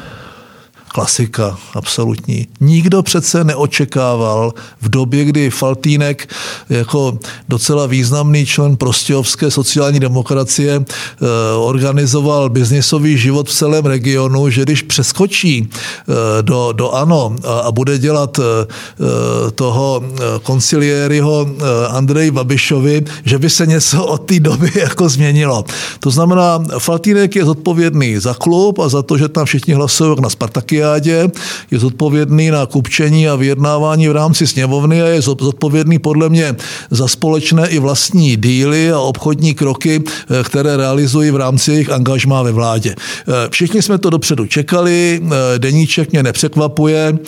klasika, 0.98 1.58
absolutní. 1.74 2.46
Nikdo 2.60 3.02
přece 3.02 3.44
neočekával 3.44 4.54
v 4.82 4.88
době, 4.88 5.24
kdy 5.24 5.50
Faltínek 5.50 6.34
jako 6.68 7.18
docela 7.48 7.86
významný 7.86 8.46
člen 8.46 8.76
prostějovské 8.76 9.50
sociální 9.50 10.00
demokracie 10.00 10.74
eh, 10.74 11.26
organizoval 11.58 12.50
biznisový 12.50 13.18
život 13.18 13.48
v 13.48 13.54
celém 13.54 13.86
regionu, 13.86 14.50
že 14.50 14.62
když 14.62 14.82
přeskočí 14.82 15.68
eh, 15.70 16.42
do, 16.42 16.72
do 16.72 16.90
ANO 16.90 17.36
a, 17.46 17.72
bude 17.72 17.98
dělat 17.98 18.38
eh, 18.38 19.50
toho 19.54 20.02
konciliériho 20.42 21.46
Andrej 21.88 22.30
Babišovi, 22.30 23.04
že 23.24 23.38
by 23.38 23.50
se 23.50 23.66
něco 23.66 24.04
od 24.04 24.18
té 24.18 24.40
doby 24.40 24.70
jako 24.90 25.08
změnilo. 25.08 25.64
To 26.00 26.10
znamená, 26.10 26.64
Faltínek 26.78 27.36
je 27.36 27.44
zodpovědný 27.44 28.18
za 28.18 28.34
klub 28.34 28.78
a 28.78 28.88
za 28.88 29.02
to, 29.02 29.18
že 29.18 29.28
tam 29.28 29.46
všichni 29.46 29.74
hlasují 29.74 30.16
na 30.20 30.30
Spartakia 30.30 30.87
olympiádě, 30.88 31.30
je 31.70 31.78
zodpovědný 31.78 32.50
na 32.50 32.66
kupčení 32.66 33.28
a 33.28 33.36
vyjednávání 33.36 34.08
v 34.08 34.12
rámci 34.12 34.46
sněmovny 34.46 35.02
a 35.02 35.06
je 35.06 35.22
zodpovědný 35.22 35.98
podle 35.98 36.28
mě 36.28 36.56
za 36.90 37.08
společné 37.08 37.68
i 37.68 37.78
vlastní 37.78 38.36
díly 38.36 38.92
a 38.92 38.98
obchodní 38.98 39.54
kroky, 39.54 40.02
eh, 40.02 40.44
které 40.44 40.76
realizují 40.76 41.30
v 41.30 41.36
rámci 41.36 41.72
jejich 41.72 41.90
angažmá 41.90 42.42
ve 42.42 42.52
vládě. 42.52 42.94
Eh, 42.94 43.48
všichni 43.50 43.82
jsme 43.82 43.98
to 43.98 44.10
dopředu 44.10 44.46
čekali, 44.46 45.20
eh, 45.22 45.58
deníček 45.58 46.12
mě 46.12 46.22
nepřekvapuje, 46.22 47.18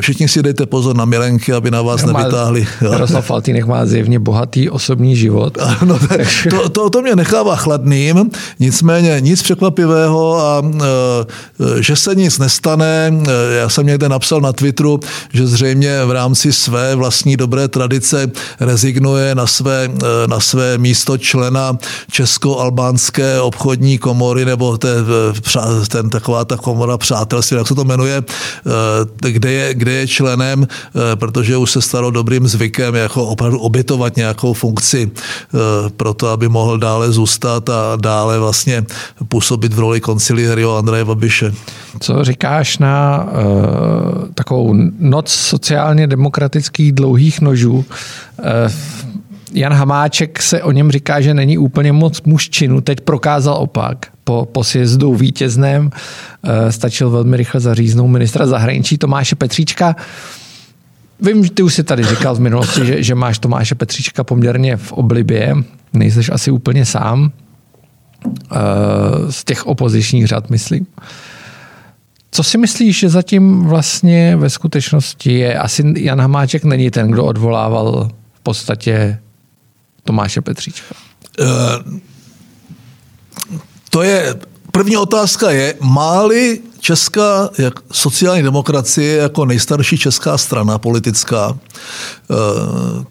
všichni 0.00 0.28
si 0.28 0.42
dejte 0.42 0.66
pozor 0.66 0.96
na 0.96 1.04
milenky, 1.04 1.52
aby 1.52 1.70
na 1.70 1.82
vás 1.82 2.04
nevytáhli. 2.04 2.66
Jaroslav 2.92 3.26
Faltýnek 3.26 3.66
má 3.66 3.86
zjevně 3.86 4.18
bohatý 4.18 4.70
osobní 4.70 5.16
život. 5.16 5.58
No, 5.84 5.98
to, 6.50 6.68
to, 6.68 6.90
to 6.90 7.02
mě 7.02 7.16
nechává 7.16 7.56
chladným, 7.56 8.30
nicméně 8.60 9.16
nic 9.20 9.42
překvapivého 9.42 10.38
a 10.38 10.62
že 11.80 11.96
se 11.96 12.14
nic 12.14 12.38
nestane, 12.38 13.09
Eh, 13.10 13.54
já 13.54 13.68
jsem 13.68 13.86
někde 13.86 14.08
napsal 14.08 14.40
na 14.40 14.52
Twitteru, 14.52 15.00
že 15.32 15.46
zřejmě 15.46 16.04
v 16.04 16.10
rámci 16.10 16.52
své 16.52 16.94
vlastní 16.94 17.36
dobré 17.36 17.68
tradice 17.68 18.30
rezignuje 18.60 19.34
na 19.34 19.46
své, 19.46 19.90
eh, 20.02 20.26
na 20.26 20.40
své 20.40 20.78
místo 20.78 21.18
člena 21.18 21.78
Česko-albánské 22.10 23.40
obchodní 23.40 23.98
komory, 23.98 24.44
nebo 24.44 24.78
te, 24.78 24.88
eh, 24.88 25.86
ten, 25.88 26.10
taková 26.10 26.44
ta 26.44 26.56
komora 26.56 26.98
přátelství, 26.98 27.56
jak 27.56 27.68
se 27.68 27.74
to 27.74 27.84
jmenuje, 27.84 28.22
kde 29.18 29.52
je, 29.52 29.74
kde 29.74 29.92
je 29.92 30.08
členem, 30.08 30.68
protože 31.14 31.56
už 31.56 31.70
se 31.70 31.82
stalo 31.82 32.10
dobrým 32.10 32.48
zvykem 32.48 32.94
jako 32.94 33.24
opravdu 33.26 33.58
obětovat 33.58 34.16
nějakou 34.16 34.52
funkci 34.52 35.10
pro 35.96 36.14
to, 36.14 36.28
aby 36.28 36.48
mohl 36.48 36.78
dále 36.78 37.12
zůstat 37.12 37.70
a 37.70 37.96
dále 37.96 38.38
vlastně 38.38 38.84
působit 39.28 39.74
v 39.74 39.78
roli 39.78 40.00
konciliério 40.00 40.76
Andreje 40.76 41.04
Babiše. 41.04 41.54
Co 42.00 42.24
říkáš 42.24 42.78
na 42.78 43.24
uh, 43.24 44.28
takovou 44.34 44.74
noc 44.98 45.30
sociálně 45.30 46.06
demokratických 46.06 46.92
dlouhých 46.92 47.40
nožů? 47.40 47.74
Uh, 47.74 47.84
Jan 49.52 49.72
Hamáček 49.72 50.42
se 50.42 50.62
o 50.62 50.72
něm 50.72 50.90
říká, 50.90 51.20
že 51.20 51.34
není 51.34 51.58
úplně 51.58 51.92
moc 51.92 52.22
mužčinu, 52.22 52.80
teď 52.80 53.00
prokázal 53.00 53.54
opak. 53.54 54.06
Po, 54.24 54.48
po 54.52 54.64
sjezdu 54.64 55.14
vítězném 55.14 55.84
uh, 55.84 56.50
stačil 56.70 57.10
velmi 57.10 57.36
rychle 57.36 57.60
zaříznout 57.60 58.10
ministra 58.10 58.46
zahraničí 58.46 58.98
Tomáše 58.98 59.36
Petříčka. 59.36 59.96
Vím, 61.20 61.44
že 61.44 61.50
ty 61.50 61.62
už 61.62 61.74
si 61.74 61.84
tady 61.84 62.04
říkal 62.04 62.34
v 62.34 62.40
minulosti, 62.40 62.86
že, 62.86 63.02
že 63.02 63.14
máš 63.14 63.38
Tomáše 63.38 63.74
Petříčka 63.74 64.24
poměrně 64.24 64.76
v 64.76 64.92
oblibě. 64.92 65.54
Nejseš 65.92 66.30
asi 66.30 66.50
úplně 66.50 66.84
sám. 66.84 67.32
Z 69.30 69.44
těch 69.44 69.66
opozičních 69.66 70.26
řad, 70.26 70.50
myslím. 70.50 70.86
Co 72.30 72.42
si 72.42 72.58
myslíš, 72.58 72.98
že 72.98 73.08
zatím 73.08 73.64
vlastně 73.64 74.36
ve 74.36 74.50
skutečnosti 74.50 75.32
je? 75.32 75.58
Asi 75.58 75.94
Jan 75.96 76.20
Hamáček 76.20 76.64
není 76.64 76.90
ten, 76.90 77.10
kdo 77.10 77.24
odvolával 77.24 78.10
v 78.34 78.40
podstatě 78.40 79.18
Tomáše 80.04 80.40
Petříčka. 80.40 80.94
Uh, 81.40 81.98
to 83.90 84.02
je, 84.02 84.34
první 84.72 84.96
otázka 84.96 85.50
je, 85.50 85.74
máli 85.80 86.60
Česká 86.80 87.50
jak 87.58 87.74
sociální 87.92 88.42
demokracie 88.42 89.16
jako 89.16 89.44
nejstarší 89.44 89.98
česká 89.98 90.38
strana 90.38 90.78
politická, 90.78 91.58
eh, 91.58 92.34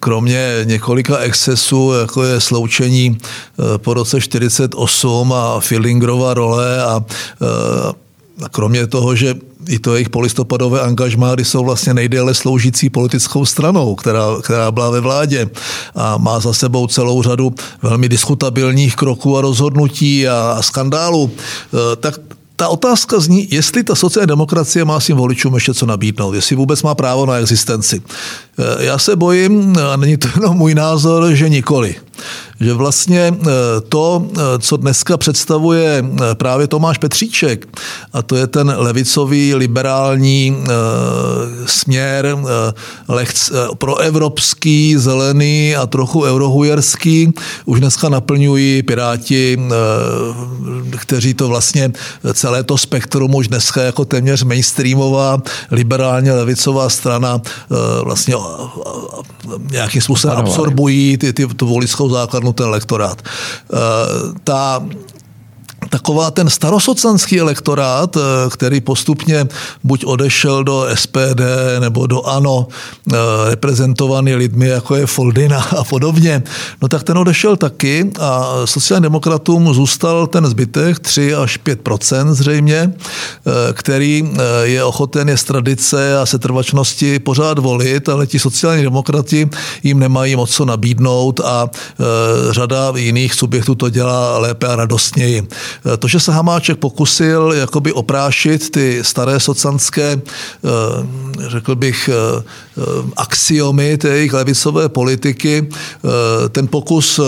kromě 0.00 0.60
několika 0.64 1.18
excesů, 1.18 1.92
jako 1.92 2.22
je 2.22 2.40
sloučení 2.40 3.18
eh, 3.18 3.78
po 3.78 3.94
roce 3.94 4.20
48 4.20 5.32
a 5.32 5.60
Fieldingrova 5.60 6.34
role 6.34 6.82
a 6.82 7.04
kromě 8.50 8.86
toho, 8.86 9.14
že 9.14 9.34
i 9.68 9.78
to 9.78 9.94
jejich 9.94 10.10
polistopadové 10.10 10.80
angažmá, 10.80 11.34
kdy 11.34 11.44
jsou 11.44 11.64
vlastně 11.64 11.94
nejdéle 11.94 12.34
sloužící 12.34 12.90
politickou 12.90 13.44
stranou, 13.44 13.94
která, 13.94 14.26
která 14.42 14.70
byla 14.70 14.90
ve 14.90 15.00
vládě 15.00 15.50
a 15.94 16.16
má 16.16 16.40
za 16.40 16.52
sebou 16.52 16.86
celou 16.86 17.22
řadu 17.22 17.54
velmi 17.82 18.08
diskutabilních 18.08 18.96
kroků 18.96 19.38
a 19.38 19.40
rozhodnutí 19.40 20.28
a, 20.28 20.54
a 20.58 20.62
skandálů, 20.62 21.30
eh, 21.30 21.96
tak 21.96 22.20
ta 22.60 22.68
otázka 22.68 23.20
zní, 23.20 23.48
jestli 23.50 23.84
ta 23.84 23.94
sociální 23.94 24.28
demokracie 24.28 24.84
má 24.84 25.00
svým 25.00 25.16
voličům 25.16 25.54
ještě 25.54 25.74
co 25.74 25.86
nabídnout, 25.86 26.34
jestli 26.34 26.56
vůbec 26.56 26.82
má 26.82 26.94
právo 26.94 27.26
na 27.26 27.34
existenci. 27.34 28.02
Já 28.78 28.98
se 28.98 29.16
bojím, 29.16 29.76
a 29.92 29.96
není 29.96 30.16
to 30.16 30.28
jenom 30.34 30.56
můj 30.56 30.74
názor, 30.74 31.32
že 31.32 31.48
nikoli 31.48 31.94
že 32.60 32.74
vlastně 32.74 33.34
eh, 33.34 33.46
to, 33.88 34.26
eh, 34.32 34.40
co 34.58 34.76
dneska 34.76 35.16
představuje 35.16 36.04
eh, 36.04 36.34
právě 36.34 36.66
Tomáš 36.66 36.98
Petříček, 36.98 37.78
a 38.12 38.22
to 38.22 38.36
je 38.36 38.46
ten 38.46 38.74
levicový 38.76 39.54
liberální 39.54 40.56
směr 41.66 42.36
proevropský, 43.78 44.94
zelený 44.98 45.76
a 45.76 45.86
trochu 45.86 46.22
eurohujerský, 46.22 47.32
už 47.64 47.80
dneska 47.80 48.08
naplňují 48.08 48.82
piráti, 48.82 49.58
kteří 50.98 51.34
to 51.34 51.48
vlastně 51.48 51.92
celé 52.34 52.62
to 52.64 52.78
spektrum 52.78 53.34
už 53.34 53.48
dneska 53.48 53.82
jako 53.82 54.04
téměř 54.04 54.42
mainstreamová 54.42 55.42
liberálně 55.70 56.32
levicová 56.32 56.88
strana 56.88 57.40
vlastně 58.04 58.34
nějakým 59.70 60.02
způsobem 60.02 60.36
absorbují 60.36 61.18
ty, 61.18 61.32
ty, 61.32 61.46
tu 61.46 61.66
voličskou 61.66 62.08
základnu 62.10 62.52
ten 62.52 62.70
lektorát. 62.70 63.22
Eh, 63.22 63.76
ta 64.44 64.82
taková 65.90 66.30
ten 66.30 66.50
starosocanský 66.50 67.40
elektorát, 67.40 68.16
eh, 68.16 68.20
který 68.50 68.80
postupně 68.80 69.46
buď 69.84 70.04
odešel 70.04 70.64
do 70.64 70.86
SPD 70.94 71.40
nebo 71.80 72.06
do 72.06 72.22
ANO, 72.26 72.68
eh, 73.12 73.16
reprezentovaný 73.50 74.34
lidmi, 74.34 74.68
jako 74.68 74.96
je 74.96 75.06
Foldina 75.06 75.60
a 75.78 75.84
podobně, 75.84 76.42
no 76.82 76.88
tak 76.88 77.02
ten 77.02 77.18
odešel 77.18 77.56
taky 77.56 78.10
a 78.20 78.46
sociálním 78.64 79.02
demokratům 79.02 79.74
zůstal 79.74 80.26
ten 80.26 80.46
zbytek 80.46 80.98
3 80.98 81.34
až 81.34 81.56
5 81.56 82.34
zřejmě, 82.34 82.92
eh, 82.94 83.72
který 83.72 84.30
je 84.62 84.84
ochoten 84.84 85.28
je 85.28 85.36
z 85.36 85.44
tradice 85.44 86.18
a 86.18 86.26
setrvačnosti 86.26 87.18
pořád 87.18 87.58
volit, 87.58 88.08
ale 88.08 88.26
ti 88.26 88.38
sociální 88.38 88.82
demokrati 88.82 89.48
jim 89.82 89.98
nemají 89.98 90.36
moc 90.36 90.50
co 90.50 90.64
nabídnout 90.64 91.40
a 91.40 91.68
řada 92.50 92.92
jiných 92.96 93.34
subjektů 93.34 93.74
to 93.74 93.90
dělá 93.90 94.38
lépe 94.38 94.66
a 94.66 94.76
radostněji. 94.76 95.48
To, 95.98 96.08
že 96.08 96.20
se 96.20 96.32
Hamáček 96.32 96.78
pokusil 96.78 97.52
jakoby 97.56 97.92
oprášit 97.92 98.70
ty 98.70 98.98
staré 99.02 99.40
socanské, 99.40 100.20
eh, 100.20 100.68
řekl 101.48 101.74
bych, 101.74 102.10
eh, 102.12 102.42
eh, 102.78 102.82
axiomy 103.16 103.98
té 103.98 104.08
jejich 104.08 104.32
levicové 104.32 104.88
politiky, 104.88 105.68
ten 106.52 106.68
pokus, 106.68 107.20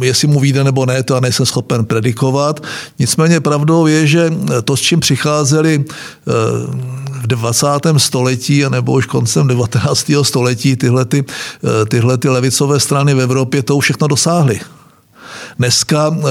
jestli 0.00 0.28
mu 0.28 0.40
vyjde 0.40 0.64
nebo 0.64 0.86
ne, 0.86 1.02
to 1.02 1.14
já 1.14 1.20
nejsem 1.20 1.46
schopen 1.46 1.84
predikovat. 1.84 2.60
Nicméně 2.98 3.40
pravdou 3.40 3.86
je, 3.86 4.06
že 4.06 4.32
to, 4.64 4.76
s 4.76 4.80
čím 4.80 5.00
přicházeli 5.00 5.84
v 7.22 7.26
20. 7.26 7.66
století 7.96 8.64
nebo 8.68 8.92
už 8.92 9.06
koncem 9.06 9.46
19. 9.46 10.12
století 10.22 10.76
tyhle, 10.76 11.04
ty, 11.04 11.24
tyhle 11.88 12.18
ty 12.18 12.28
levicové 12.28 12.80
strany 12.80 13.14
v 13.14 13.20
Evropě, 13.20 13.62
to 13.62 13.76
už 13.76 13.84
všechno 13.84 14.08
dosáhly. 14.08 14.60
Dneska, 15.58 16.16
eh, 16.18 16.22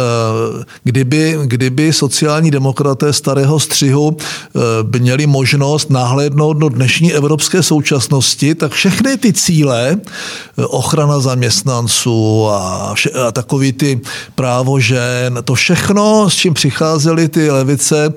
kdyby, 0.84 1.40
kdyby 1.46 1.94
sociální 1.94 2.52
demokraté 2.52 3.14
starého 3.14 3.60
střihu 3.60 4.18
eh, 4.18 5.00
měli 5.00 5.28
možnost 5.28 5.90
nahlédnout 5.90 6.54
do 6.54 6.70
dnešní 6.70 7.14
evropské 7.14 7.64
současnosti, 7.64 8.56
tak 8.56 8.72
všechny 8.72 9.18
ty 9.18 9.34
cíle, 9.34 9.98
eh, 9.98 10.66
ochrana 10.66 11.20
zaměstnanců 11.20 12.48
a, 12.50 12.92
vše, 12.94 13.10
a 13.10 13.32
takový 13.32 13.74
ty 13.74 14.00
právo 14.36 14.80
žen, 14.80 15.40
to 15.44 15.54
všechno, 15.54 16.30
s 16.30 16.34
čím 16.34 16.54
přicházely 16.54 17.30
ty 17.30 17.52
levice 17.52 18.14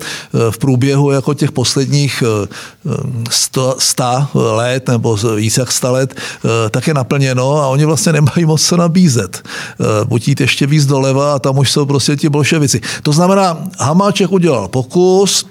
v 0.49 0.57
průběhu 0.57 1.11
jako 1.11 1.33
těch 1.33 1.51
posledních 1.51 2.23
sto, 3.29 3.75
sta 3.79 4.29
let 4.33 4.87
nebo 4.87 5.17
více 5.35 5.61
jak 5.61 5.71
sta 5.71 5.91
let, 5.91 6.15
tak 6.71 6.87
je 6.87 6.93
naplněno 6.93 7.55
a 7.55 7.67
oni 7.67 7.85
vlastně 7.85 8.13
nemají 8.13 8.45
moc 8.45 8.65
co 8.65 8.77
nabízet. 8.77 9.43
Buď 10.05 10.27
jít 10.27 10.41
ještě 10.41 10.67
víc 10.67 10.85
doleva 10.95 11.35
a 11.35 11.39
tam 11.39 11.57
už 11.57 11.71
jsou 11.71 11.85
prostě 11.85 12.15
ti 12.15 12.29
bolševici. 12.29 12.81
To 13.03 13.11
znamená, 13.11 13.67
Hamáček 13.79 14.31
udělal 14.31 14.67
pokus, 14.67 15.45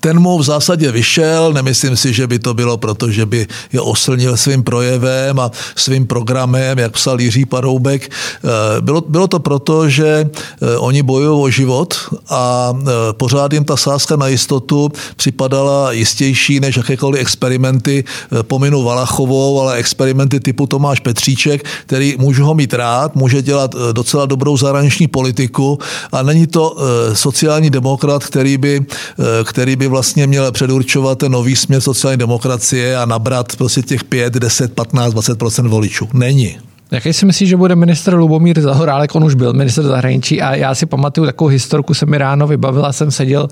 ten 0.00 0.20
mu 0.20 0.38
v 0.38 0.42
zásadě 0.42 0.92
vyšel, 0.92 1.52
nemyslím 1.52 1.96
si, 1.96 2.12
že 2.12 2.26
by 2.26 2.38
to 2.38 2.54
bylo 2.54 2.76
proto, 2.76 3.10
že 3.10 3.26
by 3.26 3.46
je 3.72 3.80
oslnil 3.80 4.36
svým 4.36 4.62
projevem 4.62 5.40
a 5.40 5.50
svým 5.76 6.06
programem, 6.06 6.78
jak 6.78 6.92
psal 6.92 7.20
Jiří 7.20 7.44
Paroubek. 7.44 8.02
Eh, 8.08 8.80
bylo, 8.80 9.00
bylo 9.00 9.28
to 9.28 9.38
proto, 9.40 9.88
že 9.88 10.28
eh, 10.28 10.76
oni 10.76 11.02
bojují 11.02 11.42
o 11.42 11.50
život 11.50 11.94
a 12.28 12.72
eh, 12.72 12.86
pořád 13.12 13.52
jim 13.52 13.64
ta 13.64 13.76
sázka 13.76 14.16
na 14.16 14.28
jistotu 14.28 14.92
připadala 15.16 15.92
jistější 15.92 16.60
než 16.60 16.76
jakékoliv 16.76 17.20
experimenty, 17.20 18.04
pominu 18.42 18.82
Valachovou, 18.82 19.60
ale 19.60 19.76
experimenty 19.76 20.40
typu 20.40 20.66
Tomáš 20.66 21.00
Petříček, 21.00 21.64
který 21.86 22.16
můžu 22.18 22.44
ho 22.44 22.54
mít 22.54 22.74
rád, 22.74 23.16
může 23.16 23.42
dělat 23.42 23.74
docela 23.92 24.26
dobrou 24.26 24.56
zahraniční 24.56 25.06
politiku 25.06 25.78
a 26.12 26.22
není 26.22 26.46
to 26.46 26.76
sociální 27.12 27.70
demokrat, 27.70 28.24
který 28.24 28.58
by, 28.58 28.86
který 29.44 29.76
by 29.78 29.88
vlastně 29.88 30.26
měl 30.26 30.52
předurčovat 30.52 31.22
nový 31.22 31.56
směr 31.56 31.80
sociální 31.80 32.18
demokracie 32.18 32.96
a 32.96 33.04
nabrat 33.04 33.56
prostě 33.56 33.82
těch 33.82 34.04
5, 34.04 34.34
10, 34.34 34.72
15, 34.72 35.14
20 35.14 35.58
voličů. 35.58 36.08
Není. 36.12 36.58
Jaký 36.90 37.12
si 37.12 37.26
myslíš, 37.26 37.48
že 37.48 37.56
bude 37.56 37.76
minister 37.76 38.14
Lubomír 38.14 38.60
Zahorálek? 38.60 39.14
On 39.14 39.24
už 39.24 39.34
byl 39.34 39.52
minister 39.52 39.84
zahraničí 39.84 40.42
a 40.42 40.54
já 40.54 40.74
si 40.74 40.86
pamatuju 40.86 41.26
takovou 41.26 41.48
historku, 41.48 41.94
se 41.94 42.06
mi 42.06 42.18
ráno 42.18 42.46
vybavila, 42.46 42.92
jsem 42.92 43.10
seděl 43.10 43.48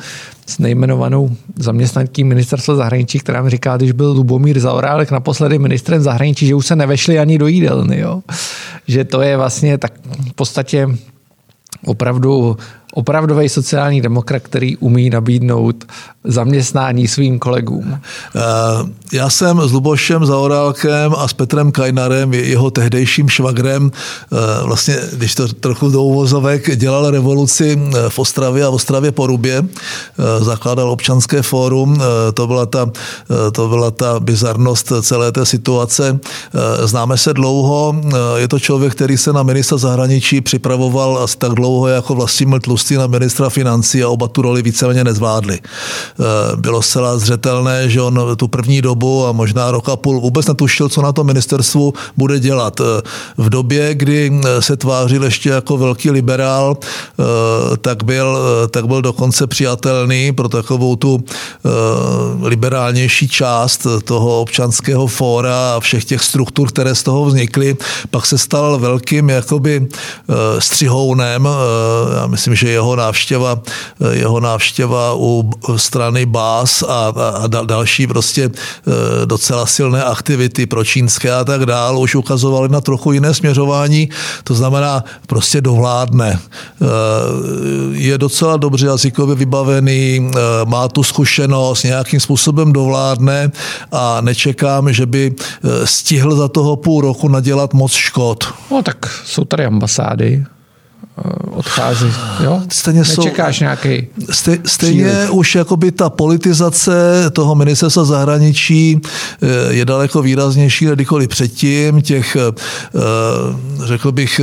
s 0.47 0.59
nejmenovanou 0.59 1.31
zaměstnanky 1.57 2.25
ministerstva 2.25 2.75
zahraničí, 2.75 3.19
která 3.19 3.43
mi 3.43 3.51
říká, 3.51 3.77
když 3.77 3.93
byl 3.93 4.13
Lubomír 4.13 4.61
Zahorálek 4.61 5.11
naposledy 5.11 5.59
ministrem 5.59 6.03
zahraničí, 6.03 6.47
že 6.47 6.55
už 6.55 6.67
se 6.67 6.77
nevešli 6.77 7.19
ani 7.19 7.39
do 7.39 7.47
jídelny. 7.47 8.01
Jo? 8.01 8.23
Že 8.89 9.05
to 9.05 9.23
je 9.23 9.37
vlastně 9.37 9.79
tak 9.79 9.93
v 10.31 10.35
podstatě 10.35 10.89
opravdu 11.85 12.57
opravdový 12.97 13.49
sociální 13.49 14.01
demokrat, 14.01 14.43
který 14.43 14.77
umí 14.77 15.11
nabídnout 15.11 15.85
zaměstnání 16.25 17.09
svým 17.09 17.39
kolegům? 17.39 17.99
Eh, 18.37 18.41
já 19.13 19.31
jsem 19.31 19.61
s 19.61 19.73
Lubošem 19.73 20.27
Zaorálkem 20.27 21.15
a 21.19 21.29
s 21.29 21.33
Petrem 21.33 21.73
Kajnarem, 21.73 22.35
jeho 22.35 22.71
tehdejším 22.71 23.29
švagrem, 23.29 23.91
eh, 23.93 24.37
vlastně, 24.63 24.97
když 25.13 25.35
to 25.35 25.49
trochu 25.49 25.91
do 25.91 26.03
úvozovek, 26.03 26.77
dělal 26.77 27.11
revoluci 27.11 27.79
eh, 27.79 28.09
v 28.09 28.19
Ostravě 28.19 28.65
a 28.65 28.71
v 28.71 28.75
Ostravě 28.75 29.13
Porubě, 29.13 29.63
zakládal 30.41 30.91
občanské 30.91 31.43
fórum, 31.43 32.03
to 32.35 32.47
byla 32.47 32.67
ta, 32.67 32.91
to 33.53 33.69
byla 33.69 33.91
ta 33.91 34.21
bizarnost 34.21 34.93
celé 35.03 35.33
té 35.33 35.47
situace. 35.47 36.19
Známe 36.85 37.19
se 37.19 37.33
dlouho, 37.33 37.95
je 38.37 38.49
to 38.49 38.59
člověk, 38.59 38.93
který 38.93 39.17
se 39.17 39.33
na 39.33 39.43
ministra 39.43 39.79
zahraničí 39.79 40.41
připravoval 40.41 41.19
asi 41.19 41.37
tak 41.39 41.53
dlouho 41.53 41.87
jako 41.87 42.15
Vlastimil 42.15 42.61
Tlustý 42.61 42.86
na 42.95 43.07
ministra 43.07 43.51
financí 43.51 44.03
a 44.03 44.09
oba 44.09 44.29
tu 44.29 44.43
roli 44.43 44.63
víceméně 44.63 45.05
nezvládli. 45.05 45.59
Eh, 45.61 46.57
bylo 46.57 46.83
zcela 46.83 47.19
zřetelné, 47.19 47.91
že 47.91 48.03
on 48.03 48.37
tu 48.37 48.49
první 48.49 48.83
dobu 48.83 49.27
a 49.27 49.33
možná 49.33 49.71
rok 49.71 49.89
a 49.89 49.97
půl 49.97 50.21
vůbec 50.21 50.47
netušil, 50.47 50.89
co 50.89 51.03
na 51.03 51.13
to 51.13 51.25
ministerstvu 51.25 51.93
bude 52.17 52.41
dělat. 52.41 52.81
Eh, 52.81 53.03
v 53.37 53.51
době, 53.51 53.95
kdy 53.95 54.33
eh, 54.33 54.63
se 54.63 54.77
tvářil 54.77 55.25
ještě 55.25 55.49
jako 55.51 55.77
velký 55.77 56.11
liberál, 56.11 56.77
tak 57.81 58.03
byl, 58.05 58.39
tak 58.71 58.87
byl 58.87 59.03
dokonce 59.03 59.47
přijatelný 59.47 60.33
pro 60.33 60.49
takovou 60.49 60.97
tu 60.97 61.25
liberálnější 62.43 63.29
část 63.29 63.87
toho 64.05 64.41
občanského 64.41 65.07
fóra 65.07 65.75
a 65.77 65.81
všech 65.81 66.05
těch 66.05 66.23
struktur, 66.23 66.69
které 66.69 66.95
z 66.95 67.03
toho 67.03 67.25
vznikly. 67.25 67.77
Pak 68.11 68.27
se 68.27 68.39
stal 68.39 68.79
velkým 68.79 69.31
jakoby 69.31 69.87
střihounem. 70.59 71.49
Já 72.17 72.27
myslím, 72.27 72.55
že 72.55 72.71
jeho 72.77 72.97
návštěva, 72.97 73.61
jeho 74.11 74.41
návštěva 74.41 75.15
u 75.15 75.51
strany 75.77 76.27
BAS 76.27 76.83
a, 76.83 77.13
a 77.43 77.47
další 77.47 78.07
prostě 78.07 78.45
e, 78.45 78.51
docela 79.27 79.67
silné 79.67 80.05
aktivity 80.05 80.67
pro 80.67 80.85
čínské 80.85 81.33
a 81.33 81.45
tak 81.45 81.67
dál 81.67 81.99
už 81.99 82.15
ukazovaly 82.15 82.69
na 82.69 82.81
trochu 82.81 83.13
jiné 83.13 83.35
směřování, 83.35 84.09
to 84.45 84.55
znamená 84.55 85.05
prostě 85.27 85.61
dovládne. 85.61 86.29
E, 86.31 86.39
je 87.93 88.19
docela 88.19 88.57
dobře 88.57 88.87
jazykově 88.87 89.35
vybavený, 89.35 90.31
má 90.65 90.89
tu 90.89 91.03
zkušenost, 91.03 91.83
nějakým 91.83 92.21
způsobem 92.21 92.73
dovládne 92.73 93.51
a 93.93 94.21
nečekám, 94.21 94.93
že 94.93 95.07
by 95.07 95.35
stihl 95.85 96.37
za 96.37 96.49
toho 96.49 96.77
půl 96.77 97.01
roku 97.01 97.29
nadělat 97.29 97.75
moc 97.75 97.93
škod. 97.93 98.45
No 98.71 98.83
tak 98.83 98.97
jsou 99.25 99.45
tady 99.45 99.65
ambasády, 99.65 100.45
odchází. 101.51 102.07
Jo? 102.45 102.63
Stejně 102.69 103.01
Nečekáš 103.01 103.59
jsou, 103.59 103.65
nějaký 103.65 104.07
stej, 104.31 104.59
Stejně 104.67 105.05
příliš. 105.05 105.31
už 105.31 105.55
jakoby 105.55 105.93
ta 105.93 106.11
politizace 106.11 106.93
toho 107.33 107.55
ministerstva 107.55 108.05
zahraničí 108.05 109.01
eh, 109.43 109.47
je 109.75 109.85
daleko 109.85 110.23
výraznější 110.23 110.85
než 110.87 110.95
kdykoliv 110.95 111.29
předtím. 111.29 112.03
Těch, 112.03 112.37
eh, 112.37 112.41
řekl 113.85 114.13
bych, 114.13 114.41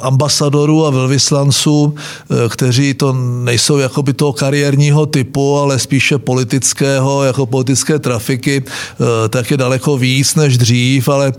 ambasadorů 0.00 0.86
a 0.86 0.90
velvyslanců, 0.90 1.94
kteří 2.48 2.94
to 2.94 3.12
nejsou 3.44 3.78
jakoby 3.78 4.12
toho 4.12 4.32
kariérního 4.32 5.06
typu, 5.06 5.58
ale 5.58 5.78
spíše 5.78 6.18
politického, 6.18 7.24
jako 7.24 7.46
politické 7.46 7.98
trafiky, 7.98 8.64
tak 9.28 9.50
je 9.50 9.56
daleko 9.56 9.98
víc 9.98 10.34
než 10.34 10.58
dřív, 10.58 11.08
ale 11.08 11.32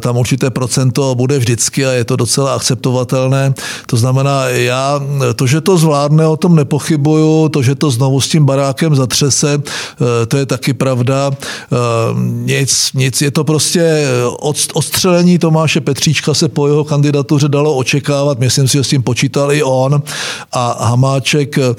tam 0.00 0.16
určité 0.16 0.50
procento 0.50 1.14
bude 1.14 1.38
vždycky 1.38 1.86
a 1.86 1.92
je 1.92 2.04
to 2.04 2.16
docela 2.16 2.54
akceptovatelné. 2.54 3.54
To 3.86 3.96
znamená, 3.96 4.48
já 4.48 5.00
to, 5.36 5.46
že 5.46 5.60
to 5.60 5.78
zvládne, 5.78 6.26
o 6.26 6.36
tom 6.36 6.56
nepochybuju, 6.56 7.48
to, 7.48 7.62
že 7.62 7.74
to 7.74 7.90
znovu 7.90 8.20
s 8.20 8.28
tím 8.28 8.44
barákem 8.44 8.94
zatřese, 8.94 9.62
eh, 9.62 10.26
to 10.26 10.36
je 10.36 10.46
taky 10.46 10.72
pravda. 10.72 11.30
Eh, 11.30 11.76
nic, 12.44 12.90
nic 12.94 13.22
je 13.22 13.30
to 13.30 13.44
prostě 13.44 14.06
odstřelení 14.72 15.38
Tomáše 15.38 15.80
Petříčka 15.80 16.34
se 16.34 16.48
po 16.48 16.66
jeho 16.66 16.84
kandidatuře 16.84 17.48
dalo 17.48 17.76
očekávat, 17.76 18.38
myslím 18.38 18.68
si, 18.68 18.78
že 18.78 18.84
s 18.84 18.88
tím 18.88 19.02
počítal 19.02 19.52
i 19.52 19.62
on 19.62 20.02
a 20.52 20.84
Hamáček 20.84 21.58
eh, 21.58 21.74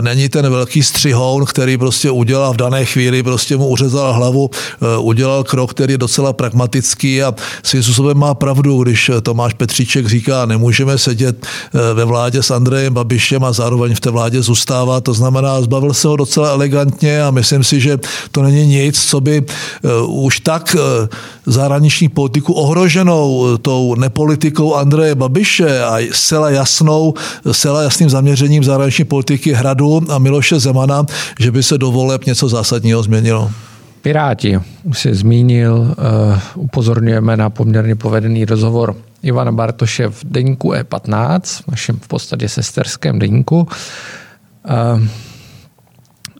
není 0.00 0.28
ten 0.28 0.50
velký 0.50 0.82
střihoun, 0.82 1.44
který 1.44 1.78
prostě 1.78 2.10
udělal 2.10 2.52
v 2.52 2.56
dané 2.56 2.84
chvíli, 2.84 3.22
prostě 3.22 3.56
mu 3.56 3.66
uřezal 3.68 4.12
hlavu, 4.12 4.50
udělal 4.98 5.44
krok, 5.44 5.70
který 5.70 5.92
je 5.92 5.98
docela 5.98 6.32
pragmatický 6.32 7.22
a 7.22 7.34
svým 7.62 7.82
způsobem 7.82 8.18
má 8.18 8.34
pravdu, 8.34 8.82
když 8.82 9.10
Tomáš 9.22 9.54
Petříček 9.54 10.06
říká, 10.06 10.46
nemůžeme 10.46 10.98
sedět 10.98 11.25
eh, 11.28 11.94
ve 11.94 12.04
vládě 12.04 12.42
s 12.42 12.50
Andrejem 12.50 12.94
Babišem 12.94 13.44
a 13.44 13.52
zároveň 13.52 13.94
v 13.94 14.00
té 14.00 14.10
vládě 14.10 14.42
zůstává. 14.42 15.00
To 15.00 15.14
znamená, 15.14 15.60
zbavil 15.62 15.94
se 15.94 16.08
ho 16.08 16.16
docela 16.16 16.50
elegantně 16.50 17.22
a 17.22 17.30
myslím 17.30 17.64
si, 17.64 17.80
že 17.80 17.98
to 18.30 18.42
není 18.42 18.66
nic, 18.66 19.04
co 19.04 19.20
by 19.20 19.44
eh, 19.46 19.88
už 20.06 20.40
tak 20.40 20.76
eh, 20.78 21.08
zahraniční 21.46 22.08
politiku 22.08 22.52
ohroženou 22.52 23.56
tou 23.56 23.94
nepolitikou 23.94 24.74
Andreje 24.74 25.14
Babiše 25.14 25.84
a 25.84 25.98
zcela 26.12 26.50
jasnou, 26.50 27.14
zcela 27.52 27.82
jasným 27.82 28.10
zaměřením 28.10 28.64
zahraniční 28.64 29.04
politiky 29.04 29.52
Hradu 29.52 30.02
a 30.08 30.18
Miloše 30.18 30.60
Zemana, 30.60 31.06
že 31.40 31.50
by 31.50 31.62
se 31.62 31.78
do 31.78 31.90
voleb 31.90 32.26
něco 32.26 32.48
zásadního 32.48 33.02
změnilo. 33.02 33.50
Piráti, 34.06 34.60
už 34.84 34.98
se 34.98 35.14
zmínil, 35.14 35.74
uh, 35.74 36.38
upozorňujeme 36.54 37.36
na 37.36 37.50
poměrně 37.50 37.94
povedený 37.94 38.44
rozhovor 38.44 38.96
Ivana 39.22 39.52
Bartoše 39.52 40.08
v 40.08 40.24
deníku 40.24 40.72
E15, 40.72 41.62
v 41.62 41.68
našem 41.68 41.96
v 41.96 42.08
podstatě 42.08 42.48
sesterském 42.48 43.18
deníku. 43.18 43.68
Uh, 44.68 45.02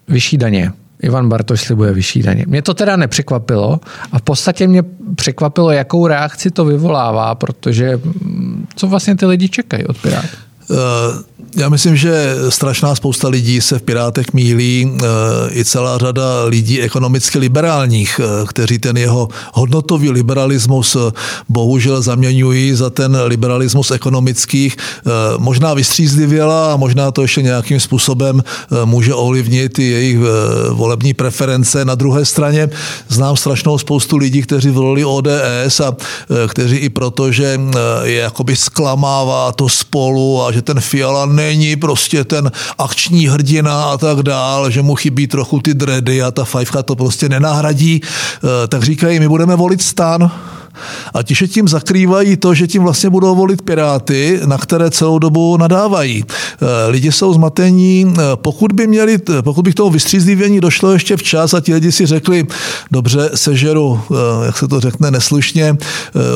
vyšší 0.09 0.37
daně. 0.37 0.73
Ivan 1.03 1.29
Bartoš 1.29 1.61
slibuje 1.61 1.93
vyšší 1.93 2.23
daně. 2.23 2.45
Mě 2.49 2.63
to 2.63 2.75
teda 2.75 2.97
nepřekvapilo 2.97 3.81
a 4.13 4.19
v 4.19 4.23
podstatě 4.23 4.69
mě 4.69 4.83
překvapilo, 5.15 5.71
jakou 5.71 6.07
reakci 6.07 6.51
to 6.51 6.65
vyvolává, 6.65 7.35
protože 7.35 7.97
mm, 7.97 8.67
co 8.77 8.87
vlastně 8.87 9.17
ty 9.17 9.27
lidi 9.27 9.49
čekají 9.49 9.87
od 9.87 9.99
Pirátů? 9.99 10.37
Uh 10.71 10.77
já 11.57 11.69
myslím, 11.69 11.97
že 11.97 12.35
strašná 12.49 12.95
spousta 12.95 13.29
lidí 13.29 13.61
se 13.61 13.79
v 13.79 13.83
Pirátech 13.83 14.33
mílí, 14.33 14.93
eh, 14.93 15.07
i 15.51 15.65
celá 15.65 15.99
řada 15.99 16.45
lidí 16.45 16.81
ekonomicky 16.81 17.39
liberálních, 17.39 18.21
eh, 18.21 18.47
kteří 18.47 18.79
ten 18.79 18.97
jeho 18.97 19.29
hodnotový 19.53 20.11
liberalismus 20.11 20.97
eh, 20.97 21.13
bohužel 21.49 22.03
zaměňují 22.03 22.75
za 22.75 22.91
ten 22.91 23.17
liberalismus 23.25 23.91
ekonomických. 23.91 24.77
Možná 25.39 25.75
vystřízlivěla 25.75 26.73
a 26.73 26.77
možná 26.77 27.11
to 27.11 27.23
ještě 27.23 27.43
nějakým 27.43 27.81
způsobem 27.81 28.43
může 28.85 29.15
ovlivnit 29.15 29.79
i 29.79 29.85
jejich 29.85 30.19
volební 30.71 31.15
preference. 31.15 31.85
Na 31.85 31.95
druhé 31.95 32.25
straně 32.25 32.69
znám 33.09 33.37
strašnou 33.37 33.79
spoustu 33.79 34.17
lidí, 34.17 34.43
kteří 34.43 34.71
volili 34.71 35.05
ODS 35.05 35.81
a 35.85 35.97
kteří 36.49 36.77
i 36.77 36.89
proto, 36.89 37.33
že 37.33 37.61
je 38.03 38.15
jakoby 38.15 38.57
zklamává 38.57 39.53
to 39.53 39.69
spolu 39.69 40.43
a 40.43 40.53
že 40.53 40.63
ten 40.63 40.81
Fiala 40.81 41.27
ne 41.27 41.46
není 41.47 41.77
prostě 41.77 42.25
ten 42.25 42.53
akční 42.79 43.27
hrdina 43.29 43.85
a 43.85 43.99
tak 43.99 44.23
dál, 44.23 44.71
že 44.71 44.83
mu 44.83 44.95
chybí 44.95 45.27
trochu 45.27 45.61
ty 45.61 45.75
dredy 45.75 46.23
a 46.23 46.31
ta 46.31 46.45
fajfka 46.45 46.83
to 46.83 46.97
prostě 46.97 47.29
nenahradí, 47.29 48.01
eh, 48.03 48.69
tak 48.69 48.83
říkají, 48.83 49.21
my 49.21 49.29
budeme 49.29 49.57
volit 49.57 49.83
stan. 49.83 50.31
A 51.15 51.23
ti 51.23 51.35
se 51.35 51.49
tím 51.49 51.69
zakrývají 51.69 52.37
to, 52.37 52.55
že 52.55 52.67
tím 52.67 52.83
vlastně 52.83 53.11
budou 53.11 53.35
volit 53.35 53.63
Piráty, 53.63 54.41
na 54.47 54.59
které 54.59 54.91
celou 54.91 55.19
dobu 55.19 55.57
nadávají. 55.57 56.25
Eh, 56.27 56.91
lidi 56.91 57.13
jsou 57.13 57.35
zmatení, 57.35 58.15
eh, 58.19 58.23
pokud 58.35 58.73
by 58.73 58.87
měli, 58.87 59.19
pokud 59.41 59.63
by 59.63 59.73
k 59.73 59.75
tomu 59.75 59.91
vystřízlivění 59.91 60.61
došlo 60.61 60.93
ještě 60.93 61.17
včas 61.17 61.55
a 61.55 61.61
ti 61.61 61.75
lidi 61.75 61.93
si 61.93 62.07
řekli, 62.07 62.47
dobře, 62.91 63.31
sežeru, 63.35 64.01
eh, 64.11 64.47
jak 64.47 64.59
se 64.59 64.69
to 64.69 64.81
řekne 64.81 65.11
neslušně, 65.11 65.77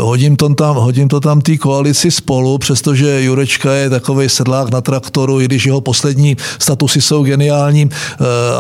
hodím 0.01 0.37
to 0.37 0.55
tam, 0.55 0.77
hodím 0.77 1.09
to 1.09 1.21
tam 1.21 1.41
té 1.41 1.57
koalici 1.57 2.11
spolu, 2.11 2.59
přestože 2.59 3.23
Jurečka 3.23 3.73
je 3.73 3.91
takový 3.91 4.29
sedlák 4.29 4.71
na 4.71 4.81
traktoru, 4.81 5.41
i 5.41 5.45
když 5.45 5.67
jeho 5.67 5.81
poslední 5.81 6.37
statusy 6.59 7.01
jsou 7.01 7.25
geniální, 7.25 7.91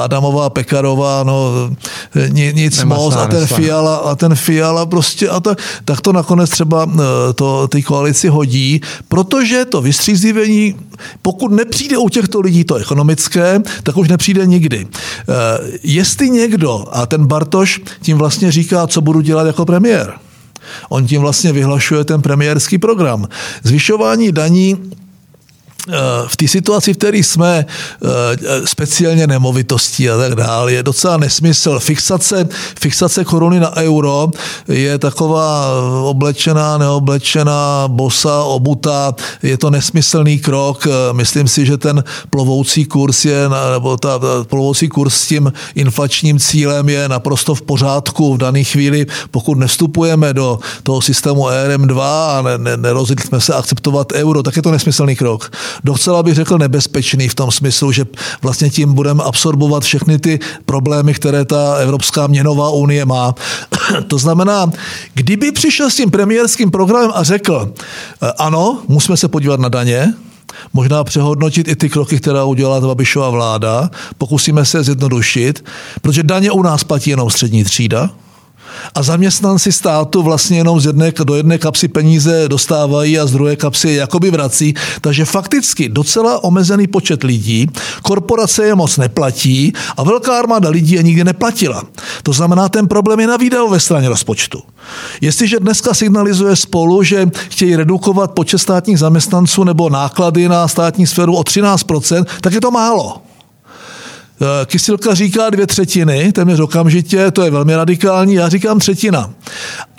Adamová, 0.02 0.50
Pekarová, 0.50 1.22
no 1.22 1.52
nic 2.32 2.78
Nemá 2.78 2.96
moc. 2.96 3.16
A 3.16 3.26
ten 3.26 3.46
Fiala, 3.46 3.96
a 3.96 4.14
ten 4.14 4.34
Fiala 4.34 4.86
prostě 4.86 5.28
a 5.28 5.40
tak, 5.40 5.58
tak 5.84 6.00
to 6.00 6.12
nakonec 6.12 6.50
třeba 6.50 6.90
eh, 6.94 6.98
to 7.34 7.68
ty 7.68 7.82
koalici 7.82 8.28
hodí, 8.28 8.80
protože 9.08 9.64
to 9.64 9.80
vystřízlivění, 9.80 10.74
pokud 11.22 11.52
nepřijde 11.52 11.98
u 11.98 12.08
těchto 12.08 12.40
lidí 12.40 12.64
to 12.64 12.74
ekonomické, 12.74 13.60
tak 13.82 13.96
už 13.96 14.08
nepřijde 14.08 14.46
nikdy. 14.46 14.86
Eh, 14.86 15.34
jestli 15.82 16.30
někdo, 16.30 16.84
a 16.92 17.06
ten 17.06 17.26
Bartoš 17.26 17.80
tím 18.02 18.18
vlastně 18.18 18.52
říká, 18.52 18.86
co 18.86 19.00
budu 19.00 19.20
dělat 19.20 19.46
jako 19.46 19.64
premiér, 19.64 20.14
On 20.88 21.06
tím 21.06 21.20
vlastně 21.20 21.52
vyhlašuje 21.52 22.04
ten 22.04 22.22
premiérský 22.22 22.78
program. 22.78 23.28
Zvyšování 23.62 24.32
daní 24.32 24.76
v 26.26 26.36
té 26.36 26.48
situaci, 26.48 26.94
v 26.94 26.96
které 26.96 27.18
jsme, 27.18 27.66
eh, 27.66 28.66
speciálně 28.66 29.26
nemovitostí 29.26 30.10
a 30.10 30.16
tak 30.16 30.34
dále, 30.34 30.72
je 30.72 30.82
docela 30.82 31.16
nesmysl. 31.16 31.80
Fixace, 31.80 32.48
fixace 32.80 33.24
koruny 33.24 33.60
na 33.60 33.76
euro 33.76 34.30
je 34.68 34.98
taková 34.98 35.66
oblečená, 36.04 36.78
neoblečená, 36.78 37.88
bosa, 37.88 38.42
obuta, 38.42 39.14
je 39.42 39.58
to 39.58 39.70
nesmyslný 39.70 40.38
krok. 40.38 40.86
Eh, 40.86 41.12
myslím 41.12 41.48
si, 41.48 41.66
že 41.66 41.78
ten 41.78 42.04
plovoucí 42.30 42.84
kurz 42.84 43.24
je, 43.24 43.48
nebo 43.72 43.96
ta 43.96 44.20
plovoucí 44.44 44.88
kurz 44.88 45.14
s 45.14 45.26
tím 45.26 45.52
inflačním 45.74 46.38
cílem 46.38 46.88
je 46.88 47.08
naprosto 47.08 47.54
v 47.54 47.62
pořádku 47.62 48.34
v 48.34 48.38
dané 48.38 48.64
chvíli, 48.64 49.06
pokud 49.30 49.58
nevstupujeme 49.58 50.34
do 50.34 50.58
toho 50.82 51.00
systému 51.00 51.48
ERM2 51.48 52.00
a 52.02 52.42
ne, 52.42 52.58
ne, 52.58 52.76
nerozhodli 52.76 53.26
jsme 53.26 53.40
se 53.40 53.54
akceptovat 53.54 54.12
euro, 54.12 54.42
tak 54.42 54.56
je 54.56 54.62
to 54.62 54.70
nesmyslný 54.70 55.16
krok 55.16 55.50
docela 55.84 56.22
bych 56.22 56.34
řekl 56.34 56.58
nebezpečný 56.58 57.28
v 57.28 57.34
tom 57.34 57.50
smyslu, 57.50 57.92
že 57.92 58.06
vlastně 58.42 58.70
tím 58.70 58.92
budeme 58.92 59.22
absorbovat 59.22 59.82
všechny 59.82 60.18
ty 60.18 60.38
problémy, 60.64 61.14
které 61.14 61.44
ta 61.44 61.74
Evropská 61.74 62.26
měnová 62.26 62.70
unie 62.70 63.04
má. 63.04 63.34
to 64.08 64.18
znamená, 64.18 64.70
kdyby 65.14 65.52
přišel 65.52 65.90
s 65.90 65.96
tím 65.96 66.10
premiérským 66.10 66.70
programem 66.70 67.10
a 67.14 67.22
řekl, 67.22 67.72
eh, 68.22 68.32
ano, 68.38 68.82
musíme 68.88 69.16
se 69.16 69.28
podívat 69.28 69.60
na 69.60 69.68
daně, 69.68 70.14
možná 70.72 71.04
přehodnotit 71.04 71.68
i 71.68 71.76
ty 71.76 71.88
kroky, 71.88 72.16
které 72.16 72.42
udělala 72.42 72.80
Babišova 72.80 73.30
vláda, 73.30 73.90
pokusíme 74.18 74.64
se 74.64 74.78
je 74.78 74.82
zjednodušit, 74.82 75.64
protože 76.02 76.22
daně 76.22 76.50
u 76.50 76.62
nás 76.62 76.84
platí 76.84 77.10
jenom 77.10 77.30
střední 77.30 77.64
třída, 77.64 78.10
a 78.94 79.02
zaměstnanci 79.02 79.72
státu 79.72 80.22
vlastně 80.22 80.58
jenom 80.58 80.80
z 80.80 80.86
jedné, 80.86 81.12
do 81.24 81.34
jedné 81.34 81.58
kapsy 81.58 81.88
peníze 81.88 82.48
dostávají 82.48 83.18
a 83.18 83.26
z 83.26 83.32
druhé 83.32 83.56
kapsy 83.56 83.90
jakoby 83.90 84.30
vrací. 84.30 84.74
Takže 85.00 85.24
fakticky 85.24 85.88
docela 85.88 86.44
omezený 86.44 86.86
počet 86.86 87.22
lidí, 87.22 87.66
korporace 88.02 88.66
je 88.66 88.74
moc 88.74 88.96
neplatí 88.96 89.72
a 89.96 90.02
velká 90.02 90.38
armáda 90.38 90.68
lidí 90.68 90.94
je 90.94 91.02
nikdy 91.02 91.24
neplatila. 91.24 91.82
To 92.22 92.32
znamená, 92.32 92.68
ten 92.68 92.88
problém 92.88 93.20
je 93.20 93.26
na 93.26 93.36
výdajové 93.36 93.80
straně 93.80 94.08
rozpočtu. 94.08 94.62
Jestliže 95.20 95.60
dneska 95.60 95.94
signalizuje 95.94 96.56
spolu, 96.56 97.02
že 97.02 97.26
chtějí 97.48 97.76
redukovat 97.76 98.30
počet 98.30 98.58
státních 98.58 98.98
zaměstnanců 98.98 99.64
nebo 99.64 99.90
náklady 99.90 100.48
na 100.48 100.68
státní 100.68 101.06
sféru 101.06 101.36
o 101.36 101.42
13%, 101.42 102.26
tak 102.40 102.52
je 102.52 102.60
to 102.60 102.70
málo. 102.70 103.29
Eh, 104.42 104.66
Kysilka 104.66 105.14
říká 105.14 105.50
dvě 105.50 105.66
třetiny, 105.66 106.32
téměř 106.32 106.60
okamžitě, 106.60 107.30
to 107.30 107.42
je 107.42 107.50
velmi 107.50 107.76
radikální, 107.76 108.34
já 108.34 108.48
říkám 108.48 108.78
třetina. 108.78 109.30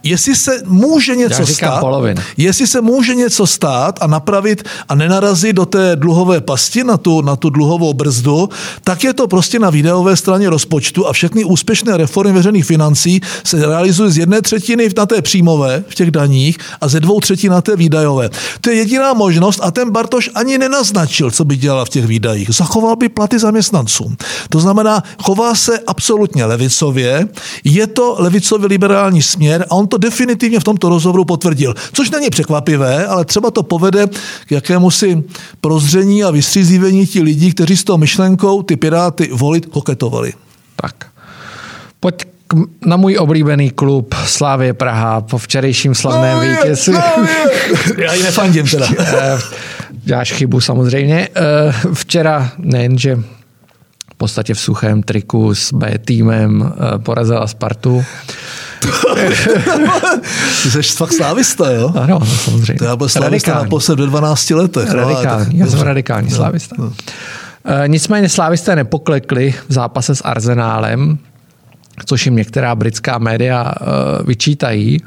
Jestli 0.03 0.35
se 0.35 0.51
může 0.65 1.15
něco 1.15 1.45
stát, 1.45 1.79
polovina. 1.79 2.23
jestli 2.37 2.67
se 2.67 2.81
může 2.81 3.15
něco 3.15 3.47
stát 3.47 3.99
a 4.01 4.07
napravit 4.07 4.63
a 4.89 4.95
nenarazit 4.95 5.55
do 5.55 5.65
té 5.65 5.95
dluhové 5.95 6.41
pasti, 6.41 6.83
na 6.83 6.97
tu, 6.97 7.21
na 7.21 7.35
tu 7.35 7.49
dluhovou 7.49 7.93
brzdu, 7.93 8.49
tak 8.83 9.03
je 9.03 9.13
to 9.13 9.27
prostě 9.27 9.59
na 9.59 9.69
výdajové 9.69 10.15
straně 10.15 10.49
rozpočtu 10.49 11.07
a 11.07 11.13
všechny 11.13 11.43
úspěšné 11.43 11.97
reformy 11.97 12.31
veřejných 12.31 12.65
financí 12.65 13.21
se 13.43 13.65
realizují 13.65 14.11
z 14.11 14.17
jedné 14.17 14.41
třetiny 14.41 14.89
na 14.97 15.05
té 15.05 15.21
příjmové 15.21 15.83
v 15.87 15.95
těch 15.95 16.11
daních 16.11 16.57
a 16.81 16.87
ze 16.87 16.99
dvou 16.99 17.19
třetin 17.19 17.51
na 17.51 17.61
té 17.61 17.75
výdajové. 17.75 18.29
To 18.61 18.69
je 18.69 18.75
jediná 18.75 19.13
možnost 19.13 19.59
a 19.63 19.71
ten 19.71 19.91
Bartoš 19.91 20.29
ani 20.35 20.57
nenaznačil, 20.57 21.31
co 21.31 21.45
by 21.45 21.55
dělal 21.55 21.85
v 21.85 21.89
těch 21.89 22.05
výdajích. 22.05 22.49
Zachoval 22.53 22.95
by 22.95 23.09
platy 23.09 23.39
zaměstnancům. 23.39 24.17
To 24.49 24.59
znamená, 24.59 25.03
chová 25.23 25.55
se 25.55 25.79
absolutně 25.87 26.45
levicově, 26.45 27.27
je 27.63 27.87
to 27.87 28.15
levicově 28.19 28.67
liberální 28.67 29.21
směr 29.21 29.65
a 29.69 29.71
on 29.71 29.87
to 29.91 29.97
definitivně 29.97 30.60
v 30.60 30.63
tomto 30.63 30.89
rozhovoru 30.89 31.25
potvrdil. 31.25 31.73
Což 31.93 32.10
není 32.12 32.30
překvapivé, 32.30 33.06
ale 33.08 33.25
třeba 33.25 33.51
to 33.51 33.63
povede 33.63 34.08
k 34.47 34.51
jakému 34.51 34.91
si 34.91 35.23
prozření 35.62 36.23
a 36.23 36.32
vystřízívení 36.32 37.08
ti 37.08 37.21
lidí, 37.21 37.51
kteří 37.54 37.77
s 37.77 37.84
tou 37.84 37.97
myšlenkou 37.97 38.62
ty 38.63 38.75
piráty 38.75 39.30
volit 39.34 39.65
koketovali. 39.65 40.34
Tak. 40.75 40.95
Pojď 41.99 42.23
na 42.86 42.97
můj 42.97 43.17
oblíbený 43.19 43.69
klub 43.69 44.15
Slávě 44.25 44.73
Praha 44.73 45.21
po 45.21 45.38
včerejším 45.38 45.95
slavném 45.95 46.36
No, 46.38 46.41
vítězství. 46.41 46.93
no. 46.93 47.01
Já 47.97 48.13
ji 48.13 48.23
nefandím 48.23 48.67
teda. 48.67 48.88
Eh, 48.99 49.39
Děláš 49.91 50.32
chybu 50.34 50.62
samozřejmě. 50.62 51.30
Eh, 51.36 51.73
Včera 51.93 52.51
nejenže 52.58 53.19
podstatě 54.21 54.53
v 54.53 54.60
suchém 54.60 55.03
triku 55.03 55.55
s 55.55 55.73
B 55.73 55.97
týmem 56.05 56.73
eh, 56.95 56.99
porazila 56.99 57.47
Spartu. 57.47 58.05
Ty 60.63 60.71
jsi 60.71 60.81
fakt 60.81 61.13
slávista, 61.13 61.71
jo? 61.71 61.91
Ano, 61.95 62.19
no, 62.19 62.25
samozřejmě. 62.25 62.73
To 62.79 62.86
já 62.86 62.95
byl 62.95 63.10
slávista 63.10 63.29
Radikální. 63.51 63.65
naposled 63.65 63.99
ve 63.99 64.05
12 64.05 64.49
letech. 64.49 64.89
no, 64.89 64.95
Radikální, 64.95 65.45
tak- 65.45 65.53
já 65.53 65.67
jsem 65.67 65.79
radikální 65.81 66.29
slávista. 66.29 66.75
Eh, 67.65 67.88
Nicméně 67.88 68.29
slávisté 68.29 68.75
nepoklekli 68.75 69.53
v 69.69 69.73
zápase 69.73 70.15
s 70.15 70.21
Arzenálem, 70.25 71.17
což 72.05 72.25
jim 72.25 72.36
některá 72.36 72.75
britská 72.75 73.17
média 73.17 73.71
eh, 73.81 73.86
vyčítají. 74.23 74.99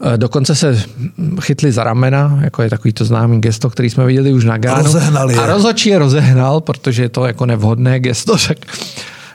Eh, 0.00 0.18
Dokonce 0.18 0.54
se 0.54 0.82
chytli 1.40 1.72
za 1.72 1.84
ramena, 1.84 2.38
jako 2.40 2.62
je 2.62 2.70
takový 2.70 2.92
to 2.92 3.04
známý 3.04 3.40
gesto, 3.40 3.70
který 3.70 3.90
jsme 3.90 4.06
viděli 4.06 4.32
už 4.32 4.44
na 4.44 4.58
Gánu. 4.58 4.84
rozehnali. 4.84 5.34
A 5.34 5.46
rozhodčí 5.46 5.88
je 5.88 5.98
rozehnal, 5.98 6.60
protože 6.60 7.02
je 7.02 7.08
to 7.08 7.26
jako 7.26 7.46
nevhodné 7.46 8.00
gesto, 8.00 8.36
tak 8.48 8.58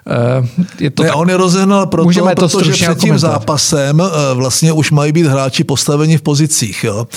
eh, 0.07 0.47
je 0.79 0.89
to 0.89 1.03
Ne, 1.03 1.09
tak, 1.09 1.17
on 1.17 1.29
je 1.29 1.37
rozehnal 1.37 1.85
proto, 1.85 2.03
Můžeme 2.03 2.35
to 2.35 2.49
protože 2.49 2.71
před 2.71 2.97
tím 2.97 3.19
zápasem 3.19 4.01
eh, 4.01 4.33
vlastně 4.33 4.71
už 4.73 4.91
mají 4.91 5.11
být 5.11 5.25
hráči 5.25 5.63
postaveni 5.63 6.17
v 6.17 6.21
pozicích. 6.21 6.83
Jo? 6.83 7.07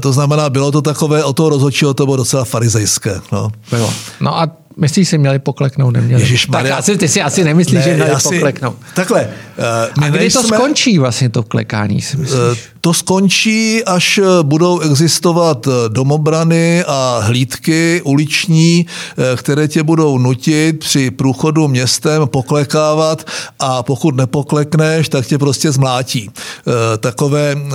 To 0.00 0.12
znamená, 0.12 0.50
bylo 0.50 0.72
to 0.72 0.82
takové, 0.82 1.24
o 1.24 1.32
toho 1.32 1.48
rozhodčího 1.48 1.94
to 1.94 2.04
bylo 2.04 2.16
docela 2.16 2.44
farizejské. 2.44 3.20
No. 3.32 3.50
bylo. 3.70 3.92
No 4.20 4.38
a 4.38 4.50
myslíš 4.76 5.08
si, 5.08 5.18
měli 5.18 5.38
pokleknout, 5.38 5.94
neměli? 5.94 6.22
Ježišmarja. 6.22 6.70
tak 6.70 6.78
asi, 6.78 6.96
ty 6.98 7.08
si 7.08 7.22
asi 7.22 7.44
nemyslíš, 7.44 7.84
že 7.84 7.94
měli 7.94 8.10
já 8.10 8.18
si- 8.18 8.28
pokleknout. 8.34 8.76
Takhle, 8.94 9.20
eh, 9.22 9.90
my 10.00 10.06
A 10.06 10.08
kdy 10.10 10.18
to 10.30 10.40
nejsme- 10.42 10.56
skončí 10.56 10.98
vlastně 10.98 11.28
to 11.28 11.42
klekání, 11.42 12.02
si 12.02 12.16
myslíš? 12.16 12.40
Eh, 12.72 12.76
To 12.80 12.94
skončí, 12.94 13.84
až 13.84 14.18
eh, 14.18 14.24
budou 14.42 14.80
existovat 14.80 15.66
eh, 15.66 15.70
domobrany 15.88 16.84
a 16.86 17.18
hlídky 17.22 18.00
uliční, 18.04 18.86
eh, 19.18 19.36
které 19.36 19.68
tě 19.68 19.82
budou 19.82 20.18
nutit 20.18 20.78
při 20.78 21.10
průchodu 21.10 21.68
městem 21.68 22.22
poklekávat 22.28 23.26
a 23.58 23.82
pokud 23.82 24.16
nepoklekneš, 24.16 25.08
tak 25.08 25.26
tě 25.26 25.38
prostě 25.38 25.72
zmlátí. 25.72 26.30
Eh, 26.36 26.98
Takové, 26.98 27.56
eh, 27.56 27.72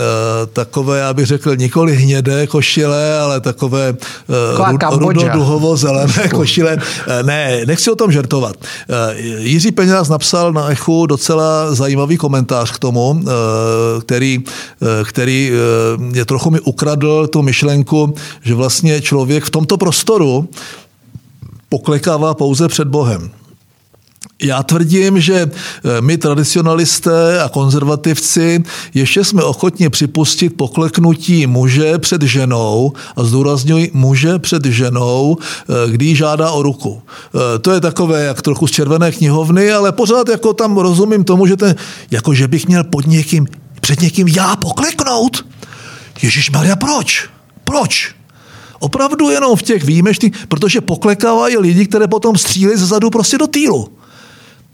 takové 0.54 1.00
já 1.00 1.14
bych 1.14 1.26
řekl, 1.26 1.56
nikoli 1.56 1.96
hnědé 1.96 2.48
košile, 2.48 3.20
ale 3.20 3.40
takové 3.42 3.90
eh, 3.90 4.98
rudoduhovo-zelené 4.98 6.30
košile. 6.30 6.78
Eh, 7.08 7.24
Ne, 7.24 7.62
nechci 7.66 7.92
o 7.92 7.96
tom 7.96 8.12
žertovat. 8.12 8.56
Eh, 8.62 9.22
Jiří 9.40 9.72
Peňáz 9.72 10.10
napsal 10.10 10.54
na 10.54 10.72
Echu 10.72 11.06
docela 11.06 11.76
zajímavý 11.76 12.18
komentář 12.18 12.72
k 12.72 12.80
tomu, 12.80 13.22
eh, 13.22 13.32
který, 14.02 14.44
který 15.08 15.52
mě 15.98 16.26
trochu 16.26 16.50
mi 16.50 16.60
ukradl 16.60 17.28
tu 17.28 17.42
myšlenku, 17.42 18.14
že 18.42 18.56
vlastně 18.56 19.02
člověk 19.02 19.44
v 19.44 19.50
tomto 19.50 19.78
prostoru 19.78 20.50
poklekává 21.70 22.34
pouze 22.34 22.68
před 22.68 22.88
Bohem. 22.88 23.41
Já 24.44 24.64
tvrdím, 24.64 25.20
že 25.20 25.36
eh, 25.36 26.02
my 26.02 26.18
tradicionalisté 26.18 27.42
a 27.42 27.50
konzervativci 27.50 28.64
ještě 28.94 29.24
jsme 29.24 29.44
ochotni 29.44 29.90
připustit 29.90 30.50
pokleknutí 30.50 31.48
muže 31.48 31.98
před 31.98 32.22
ženou 32.22 32.94
a 33.16 33.24
zdůrazňuji 33.24 33.92
muže 33.94 34.40
před 34.40 34.66
ženou, 34.66 35.38
eh, 35.40 35.92
když 35.92 36.18
žádá 36.18 36.52
o 36.52 36.62
ruku. 36.62 37.02
Eh, 37.36 37.60
To 37.60 37.72
je 37.72 37.82
takové 37.82 38.24
jak 38.24 38.42
trochu 38.42 38.68
z 38.68 38.72
červené 38.72 39.12
knihovny, 39.12 39.72
ale 39.72 39.92
pořád 39.92 40.30
jako 40.30 40.54
tam 40.54 40.78
rozumím 40.78 41.24
tomu, 41.24 41.46
že, 41.48 41.58
ten, 41.58 41.76
jako 42.12 42.34
že 42.34 42.48
bych 42.48 42.68
měl 42.68 42.84
pod 42.84 43.08
někým, 43.08 43.48
před 43.82 44.02
někým 44.02 44.28
já 44.28 44.56
pokleknout. 44.56 45.46
Ježíš 46.22 46.52
Maria, 46.52 46.76
proč? 46.76 47.30
Proč? 47.64 48.16
Opravdu 48.80 49.30
jenom 49.30 49.56
v 49.56 49.64
těch 49.64 49.84
výjimečných, 49.84 50.34
protože 50.48 50.82
poklekávají 50.82 51.58
lidi, 51.58 51.88
které 51.88 52.08
potom 52.08 52.38
střílí 52.38 52.78
zezadu 52.78 53.10
prostě 53.10 53.38
do 53.38 53.48
týlu. 53.48 54.01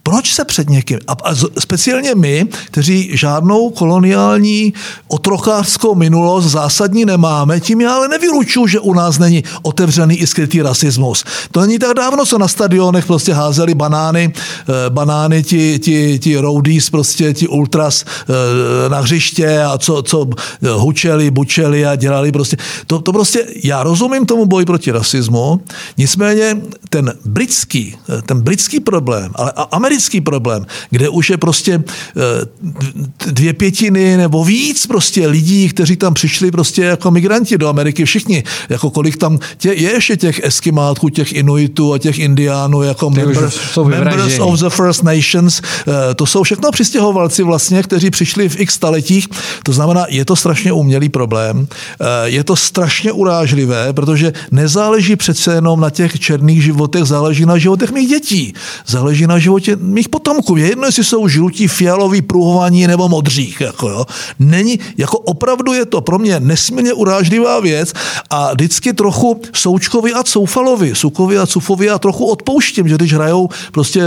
Proč 0.08 0.34
se 0.34 0.46
před 0.46 0.70
někým? 0.70 1.00
A, 1.08 1.15
speciálně 1.60 2.15
my, 2.15 2.48
kteří 2.65 3.10
žádnou 3.13 3.70
koloniální 3.70 4.74
otrokářskou 5.08 5.96
minulost 5.96 6.46
zásadní 6.46 7.06
nemáme, 7.06 7.60
tím 7.60 7.82
já 7.82 7.96
ale 7.96 8.08
nevylučuju, 8.08 8.67
že 8.67 8.80
u 8.80 8.93
nás 8.93 9.20
není 9.20 9.43
otevřený 9.62 10.15
i 10.15 10.28
skrytý 10.28 10.62
rasismus. 10.62 11.24
To 11.52 11.62
není 11.62 11.80
tak 11.80 11.93
dávno, 11.98 12.26
co 12.26 12.38
na 12.38 12.48
stadionech 12.48 13.06
prostě 13.06 13.34
házeli 13.34 13.76
banány, 13.76 14.34
eh, 14.34 14.89
banány 14.89 15.43
ti, 15.43 15.80
ti, 15.80 16.20
ti 16.20 16.38
roadies, 16.38 16.89
prostě 16.89 17.34
ti 17.34 17.48
ultras 17.48 18.06
eh, 18.08 18.89
na 18.89 19.00
hřiště 19.00 19.62
a 19.62 19.78
co, 19.78 20.04
co 20.04 20.28
eh, 20.63 20.70
hučeli, 20.72 21.32
bučeli 21.32 21.86
a 21.86 21.96
dělali 21.96 22.32
prostě. 22.32 22.58
To, 22.88 23.00
to 23.00 23.13
prostě, 23.13 23.46
já 23.63 23.84
rozumím 23.84 24.26
tomu 24.26 24.46
boji 24.46 24.65
proti 24.65 24.91
rasismu, 24.91 25.62
nicméně 25.98 26.58
ten 26.89 27.13
britský, 27.26 27.96
ten 28.26 28.41
britský 28.41 28.80
problém, 28.80 29.32
ale 29.36 29.52
a- 29.56 29.62
americký 29.97 30.21
problém, 30.21 30.65
kde 30.89 31.10
už 31.10 31.29
je 31.29 31.38
prostě 31.38 31.83
eh, 31.83 32.21
dvě 33.25 33.53
pětiny 33.53 34.17
nebo 34.17 34.43
víc 34.43 34.86
prostě 34.86 35.27
lidí, 35.27 35.69
kteří 35.69 35.95
tam 35.95 36.13
přišli 36.13 36.51
prostě 36.51 36.81
jako 36.83 37.12
migranti 37.12 37.57
do 37.57 37.67
Ameriky, 37.67 38.05
všichni, 38.05 38.43
jako 38.69 38.89
kolik 38.89 39.17
tam 39.17 39.39
tě, 39.57 39.73
je 39.73 39.91
ještě 39.91 40.17
těch 40.17 40.39
eskimátků, 40.43 41.10
těch 41.10 41.33
inuitů 41.33 41.93
a 41.93 41.97
těch 41.97 42.19
indiánů, 42.19 42.83
jako 42.83 43.10
member, 43.10 43.49
jsou 43.49 43.86
members 43.86 44.39
of 44.39 44.60
the 44.60 44.69
First 44.69 45.03
Nations, 45.03 45.62
eh, 45.62 46.13
to 46.13 46.25
jsou 46.25 46.43
všechno 46.43 46.71
přistěhovalci 46.71 47.43
vlastně, 47.43 47.83
kteří 47.83 48.10
přišli 48.10 48.49
v 48.49 48.60
x 48.60 48.73
staletích, 48.73 49.27
to 49.63 49.73
znamená, 49.73 50.05
je 50.10 50.25
to 50.25 50.36
strašně 50.36 50.71
umělý 50.71 51.10
problém, 51.10 51.67
eh, 51.67 52.29
je 52.29 52.43
to 52.43 52.55
strašně 52.55 53.12
urážlivé, 53.12 53.93
protože 53.93 54.33
nezáleží 54.51 55.15
přece 55.15 55.53
jenom 55.53 55.79
na 55.79 55.89
těch 55.89 56.19
černých 56.19 56.63
životech, 56.63 57.03
záleží 57.03 57.45
na 57.45 57.57
životech 57.57 57.91
mých 57.91 58.10
dětí, 58.10 58.53
záleží 58.86 59.27
na 59.27 59.39
životě 59.39 59.77
mých 59.88 60.10
potomků. 60.10 60.58
Je 60.58 60.67
jedno, 60.67 60.86
jestli 60.86 61.04
jsou 61.04 61.28
žlutí, 61.28 61.67
fialoví, 61.67 62.21
pruhovaní 62.21 62.88
nebo 62.88 63.10
modřích. 63.10 63.62
Jako 63.62 63.89
jo. 63.89 64.06
Není, 64.39 64.80
jako 64.97 65.17
opravdu 65.19 65.73
je 65.73 65.86
to 65.86 66.02
pro 66.02 66.19
mě 66.19 66.39
nesmírně 66.39 66.93
urážlivá 66.93 67.60
věc 67.60 67.93
a 68.30 68.54
vždycky 68.54 68.93
trochu 68.93 69.41
Součkovi 69.54 70.13
a 70.13 70.23
Coufalovi, 70.23 70.95
Sukovi 70.95 71.38
a 71.38 71.47
Cufovi 71.47 71.89
a 71.89 72.00
trochu 72.00 72.26
odpouštím, 72.26 72.88
že 72.88 72.95
když 72.95 73.13
hrajou 73.13 73.50
prostě 73.71 74.04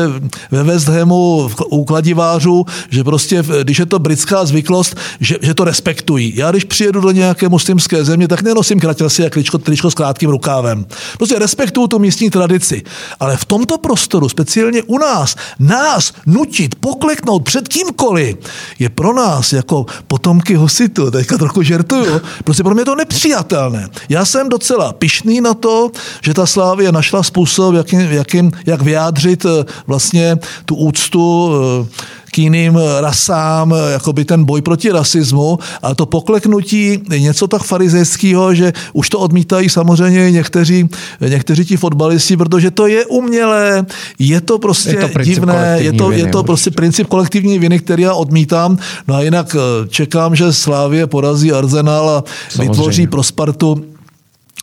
ve 0.51 0.62
West 0.62 0.88
Hamu 0.88 1.51
u 1.71 1.85
kladivářů, 1.85 2.66
že 2.90 3.05
prostě, 3.05 3.45
když 3.62 3.79
je 3.79 3.87
to 3.87 3.99
britská 3.99 4.45
zvyklost, 4.45 4.97
že, 5.21 5.37
že 5.43 5.55
to 5.55 5.64
respektují. 5.64 6.33
Já 6.37 6.51
když 6.51 6.64
přijedu 6.64 7.01
do 7.01 7.11
nějaké 7.11 7.49
muslimské 7.49 8.05
země, 8.05 8.29
tak 8.29 8.43
nenosím 8.43 8.81
kratělci 8.81 9.27
a 9.27 9.31
kličko, 9.31 9.59
tričko 9.59 9.90
s 9.90 9.95
krátkým 9.95 10.31
rukávem. 10.31 10.87
Prostě 11.16 11.38
respektuju 11.38 11.87
tu 11.87 11.99
místní 11.99 12.31
tradici. 12.31 12.83
Ale 13.21 13.37
v 13.37 13.45
tomto 13.45 13.79
prostoru, 13.79 14.29
speciálně 14.29 14.83
u 14.83 14.99
nás, 14.99 15.37
nás 15.71 16.13
nutit, 16.27 16.75
pokleknout 16.75 17.45
před 17.45 17.69
kýmkoliv, 17.69 18.37
je 18.79 18.89
pro 18.89 19.13
nás 19.13 19.53
jako 19.53 19.87
potomky 20.07 20.55
hositu, 20.55 21.11
teďka 21.11 21.39
trochu 21.39 21.63
žertuju, 21.63 22.21
prostě 22.45 22.63
pro 22.63 22.75
mě 22.75 22.81
je 22.81 22.85
to 22.85 22.95
nepřijatelné. 22.95 23.89
Já 24.09 24.25
jsem 24.25 24.49
docela 24.49 24.93
pišný 24.93 25.41
na 25.41 25.55
to, 25.55 25.91
že 26.23 26.35
ta 26.35 26.47
Slávě 26.47 26.93
našla 26.93 27.23
způsob, 27.23 27.75
jakým, 27.75 28.01
jakým, 28.01 28.53
jak 28.67 28.83
vyjádřit 28.83 29.45
eh, 29.45 29.65
vlastně 29.87 30.37
tu 30.65 30.75
úctu 30.75 31.53
eh, 31.87 32.20
k 32.31 32.38
jiným 32.38 32.79
rasám, 33.01 33.75
jakoby 33.93 34.25
ten 34.25 34.45
boj 34.45 34.62
proti 34.62 34.90
rasismu, 34.90 35.59
ale 35.83 35.95
to 35.95 36.07
pokleknutí 36.07 36.99
je 37.11 37.21
něco 37.21 37.47
tak 37.49 37.62
farizejského, 37.62 38.55
že 38.55 38.73
už 38.93 39.09
to 39.09 39.19
odmítají 39.19 39.69
samozřejmě 39.69 40.31
někteří, 40.31 40.88
někteří 41.21 41.64
ti 41.64 41.77
fotbalisti, 41.77 42.37
protože 42.37 42.71
to 42.71 42.87
je 42.87 43.07
umělé, 43.07 43.87
je 44.19 44.40
to 44.40 44.59
prostě 44.59 44.90
je 44.90 45.09
to 45.09 45.23
divné, 45.23 45.79
je 45.81 45.93
to, 45.93 46.09
viny, 46.09 46.23
je 46.23 46.27
to 46.27 46.43
prostě 46.43 46.71
princip 46.71 47.07
kolektivní 47.07 47.59
viny, 47.59 47.79
který 47.79 48.03
já 48.03 48.14
odmítám. 48.14 48.79
No 49.09 49.14
a 49.14 49.23
jinak 49.23 49.57
eh, 49.59 49.88
čekám, 49.88 50.37
že 50.37 50.53
Slávě 50.53 51.07
porazí 51.07 51.53
Arsenal 51.53 52.11
a 52.11 52.25
samozřejmě. 52.49 52.71
vytvoří 52.71 53.07
pro 53.07 53.23
Spartu 53.23 53.85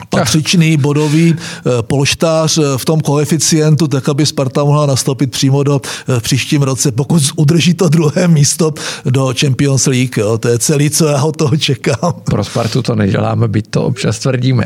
patřičný 0.09 0.77
bodový 0.77 1.35
eh, 1.37 1.69
polštář 1.81 2.57
eh, 2.57 2.61
v 2.77 2.85
tom 2.85 3.01
koeficientu, 3.01 3.87
tak 3.87 4.09
aby 4.09 4.25
Sparta 4.25 4.63
mohla 4.63 4.85
nastoupit 4.85 5.31
přímo 5.31 5.63
do 5.63 5.81
v 6.07 6.21
příštím 6.21 6.61
roce, 6.61 6.91
pokud 6.91 7.23
udrží 7.35 7.73
to 7.73 7.89
druhé 7.89 8.27
místo 8.27 8.73
do 9.05 9.33
Champions 9.39 9.85
League. 9.85 10.17
Jo. 10.17 10.37
To 10.37 10.47
je 10.47 10.59
celý, 10.59 10.89
co 10.89 11.07
já 11.07 11.23
od 11.23 11.37
toho 11.37 11.57
čekám. 11.57 12.13
Pro 12.23 12.43
Spartu 12.43 12.81
to 12.81 12.95
neděláme, 12.95 13.47
byť 13.47 13.67
to 13.69 13.83
občas 13.83 14.19
tvrdíme. 14.19 14.65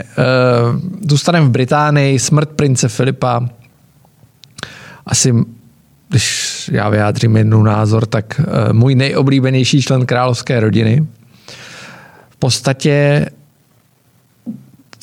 Zůstaneme 1.09 1.47
v 1.47 1.49
Británii, 1.49 2.19
smrt 2.19 2.49
prince 2.49 2.89
Filipa. 2.89 3.49
Asi 5.05 5.33
když 6.11 6.69
já 6.73 6.89
vyjádřím 6.89 7.37
jednu 7.37 7.63
názor, 7.63 8.05
tak 8.05 8.39
eh, 8.39 8.73
můj 8.73 8.95
nejoblíbenější 8.95 9.81
člen 9.81 10.05
královské 10.05 10.59
rodiny. 10.59 11.07
V 12.29 12.37
podstatě 12.37 13.25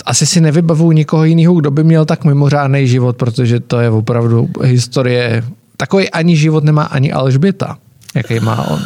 asi 0.09 0.27
si 0.27 0.41
nevybavuju 0.41 0.93
nikoho 0.93 1.25
jiného, 1.25 1.55
kdo 1.55 1.71
by 1.71 1.85
měl 1.85 2.05
tak 2.05 2.25
mimořádný 2.25 2.89
život, 2.89 3.17
protože 3.17 3.61
to 3.61 3.81
je 3.81 3.91
opravdu 3.91 4.49
historie. 4.63 5.45
Takový 5.77 6.11
ani 6.11 6.37
život 6.37 6.65
nemá 6.65 6.83
ani 6.83 7.13
Alžběta, 7.13 7.79
jaký 8.15 8.41
má 8.41 8.69
on. 8.69 8.81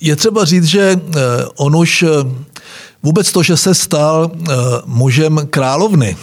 Je 0.00 0.16
třeba 0.16 0.44
říct, 0.44 0.64
že 0.64 0.96
eh, 0.96 1.20
on 1.56 1.76
už 1.76 2.02
eh, 2.02 2.08
vůbec 3.02 3.32
to, 3.32 3.42
že 3.42 3.56
se 3.56 3.74
stal 3.74 4.30
mužem 4.86 5.40
královny, 5.50 6.16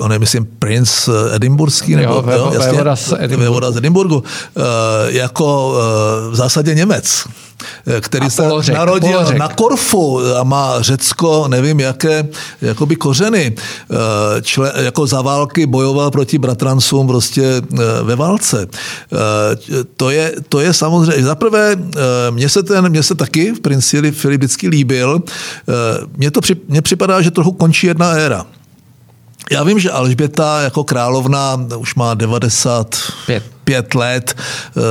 on 0.00 0.12
je, 0.12 0.18
myslím, 0.18 0.48
princ 0.58 1.08
edimburský, 1.34 1.96
nebo 1.96 2.14
jo, 2.14 2.24
jo, 2.36 2.50
jasně, 2.54 2.72
vévoda 2.72 2.96
z 2.96 3.12
Edimburgu, 3.12 3.42
vévoda 3.42 3.70
z 3.70 3.76
Edimburgu 3.76 4.24
jako 5.08 5.74
v 6.30 6.34
zásadě 6.34 6.74
Němec 6.74 7.24
který 8.00 8.26
a 8.26 8.30
se 8.30 8.72
narodil 8.72 9.12
polořek. 9.12 9.38
na 9.38 9.48
Korfu 9.48 10.20
a 10.40 10.44
má 10.44 10.82
Řecko, 10.82 11.48
nevím 11.48 11.80
jaké, 11.80 12.28
jakoby 12.62 12.96
kořeny. 12.96 13.54
Čle, 14.42 14.72
jako 14.76 15.06
za 15.06 15.22
války 15.22 15.66
bojoval 15.66 16.10
proti 16.10 16.38
bratrancům 16.38 17.06
prostě 17.06 17.62
ve 18.02 18.16
válce. 18.16 18.66
To 19.96 20.10
je, 20.10 20.32
to 20.48 20.60
je 20.60 20.74
samozřejmě, 20.74 21.24
zaprvé, 21.24 21.76
mně 22.30 22.48
se, 22.48 22.62
ten, 22.62 22.88
mně 22.88 23.02
se 23.02 23.14
taky 23.14 23.52
v 23.52 23.60
principi 23.60 24.12
Filip 24.12 24.40
vždycky 24.40 24.68
líbil. 24.68 25.22
Mně 26.16 26.30
to 26.30 26.40
při, 26.40 26.56
mně 26.68 26.82
připadá, 26.82 27.22
že 27.22 27.30
trochu 27.30 27.52
končí 27.52 27.86
jedna 27.86 28.10
éra. 28.10 28.46
Já 29.50 29.64
vím, 29.64 29.78
že 29.78 29.90
Alžběta 29.90 30.60
jako 30.60 30.84
královna 30.84 31.60
už 31.76 31.94
má 31.94 32.14
95 32.14 33.42
pět 33.64 33.94
let. 33.94 34.36
Eh, 34.36 34.82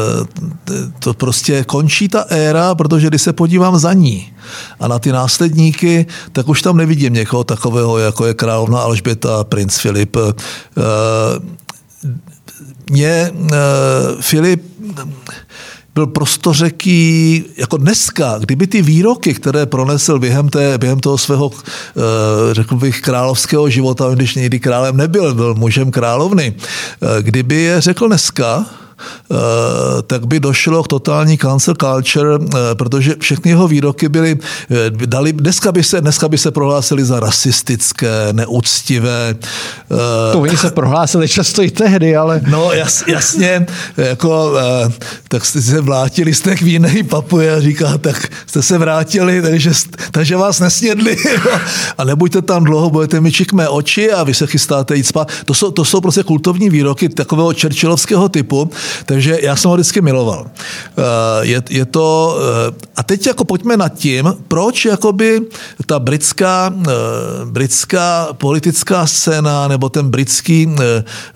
to 0.99 1.13
prostě 1.13 1.63
končí 1.63 2.07
ta 2.07 2.25
éra, 2.29 2.75
protože 2.75 3.07
když 3.07 3.21
se 3.21 3.33
podívám 3.33 3.77
za 3.77 3.93
ní 3.93 4.33
a 4.79 4.87
na 4.87 4.99
ty 4.99 5.11
následníky, 5.11 6.05
tak 6.31 6.47
už 6.47 6.61
tam 6.61 6.77
nevidím 6.77 7.13
někoho 7.13 7.43
takového, 7.43 7.97
jako 7.97 8.25
je 8.25 8.33
královna 8.33 8.79
Alžběta, 8.79 9.43
princ 9.43 9.77
Filip. 9.77 10.17
Eh, 10.17 10.33
mě 12.89 13.09
eh, 13.09 13.57
Filip 14.21 14.63
byl 15.97 16.07
prostořeký, 16.07 17.43
jako 17.57 17.77
dneska, 17.77 18.37
kdyby 18.37 18.67
ty 18.67 18.81
výroky, 18.81 19.33
které 19.33 19.65
pronesl 19.65 20.19
během, 20.19 20.49
té, 20.49 20.77
během 20.77 20.99
toho 20.99 21.17
svého, 21.17 21.51
eh, 21.51 22.53
řekl 22.53 22.75
bych, 22.75 23.01
královského 23.01 23.69
života, 23.69 24.05
když 24.13 24.35
někdy 24.35 24.59
králem 24.59 24.97
nebyl, 24.97 25.33
byl 25.33 25.55
mužem 25.55 25.91
královny, 25.91 26.53
eh, 26.53 27.21
kdyby 27.21 27.55
je 27.55 27.81
řekl 27.81 28.07
dneska, 28.07 28.65
tak 30.07 30.27
by 30.27 30.39
došlo 30.39 30.83
k 30.83 30.87
totální 30.87 31.37
cancel 31.37 31.73
culture, 31.75 32.29
eh, 32.35 32.75
protože 32.75 33.15
všechny 33.19 33.51
jeho 33.51 33.67
výroky 33.67 34.09
byly, 34.09 34.37
eh, 34.71 34.75
dali, 34.89 35.33
dneska 35.33 35.71
by 35.71 35.83
se, 35.83 36.01
dneska 36.01 36.29
by 36.29 36.37
se 36.37 36.51
prohlásili 36.51 37.05
za 37.05 37.19
rasistické, 37.19 38.27
neúctivé. 38.31 39.35
To 40.31 40.39
oni 40.39 40.57
se 40.57 40.71
prohlásili 40.71 41.27
často 41.27 41.63
i 41.63 41.71
tehdy, 41.71 42.15
ale... 42.15 42.41
No 42.47 42.71
jas, 42.73 43.03
jasně, 43.07 43.65
jako, 43.97 44.53
tak 45.27 45.45
jste 45.45 45.61
se 45.61 45.81
vrátili 45.81 46.33
jste 46.33 46.55
k 46.55 46.61
vínej 46.61 47.03
papuje 47.03 47.55
a 47.55 47.61
říká, 47.61 47.97
tak 47.97 48.27
jste 48.47 48.61
se 48.61 48.77
vrátili, 48.77 49.41
takže, 49.41 49.71
takže 50.11 50.35
vás 50.35 50.59
nesnědli. 50.59 51.17
a 51.97 52.03
nebuďte 52.03 52.41
tam 52.41 52.63
dlouho, 52.63 52.89
budete 52.89 53.21
mi 53.21 53.31
čikmé 53.31 53.69
oči 53.69 54.11
a 54.11 54.23
vy 54.23 54.33
se 54.33 54.47
chystáte 54.47 54.95
jít 54.95 55.07
spát. 55.07 55.31
To 55.45 55.53
jsou, 55.53 55.71
to 55.71 55.85
jsou 55.85 56.01
prostě 56.01 56.23
kultovní 56.23 56.69
výroky 56.69 57.09
takového 57.09 57.53
Churchillovského 57.61 58.29
typu, 58.29 58.69
takže 59.05 59.39
já 59.41 59.55
jsem 59.55 59.69
ho 59.69 59.75
vždycky 59.75 60.01
miloval. 60.01 60.47
Eh, 60.97 61.01
je, 61.41 61.63
je 61.69 61.85
to, 61.85 62.37
eh, 62.39 62.85
a 62.95 63.03
teď 63.03 63.27
jako 63.27 63.45
pojďme 63.45 63.77
nad 63.77 63.89
tím, 63.89 64.33
proč 64.47 64.85
jakoby 64.85 65.41
ta 65.85 65.99
britská, 65.99 66.73
eh, 66.87 66.91
britská 67.45 68.27
politická 68.33 69.07
scéna 69.07 69.67
nebo 69.67 69.89
ten 69.89 70.09
britský 70.09 70.67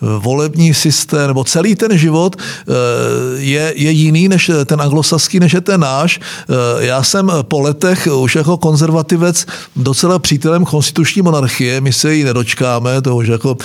volební 0.00 0.74
systém 0.74 1.26
nebo 1.26 1.44
celý 1.44 1.74
ten 1.74 1.98
život 1.98 2.36
je, 3.36 3.72
je 3.76 3.90
jiný 3.90 4.28
než 4.28 4.50
ten 4.66 4.80
anglosaský, 4.80 5.40
než 5.40 5.52
je 5.52 5.60
ten 5.60 5.80
náš. 5.80 6.20
Já 6.78 7.02
jsem 7.02 7.32
po 7.42 7.60
letech 7.60 8.08
už 8.14 8.34
jako 8.34 8.56
konzervativec 8.56 9.46
docela 9.76 10.18
přítelem 10.18 10.64
konstituční 10.64 11.22
monarchie, 11.22 11.80
my 11.80 11.92
se 11.92 12.14
ji 12.14 12.24
nedočkáme, 12.24 13.02
to 13.02 13.16
už 13.16 13.28
jako 13.28 13.56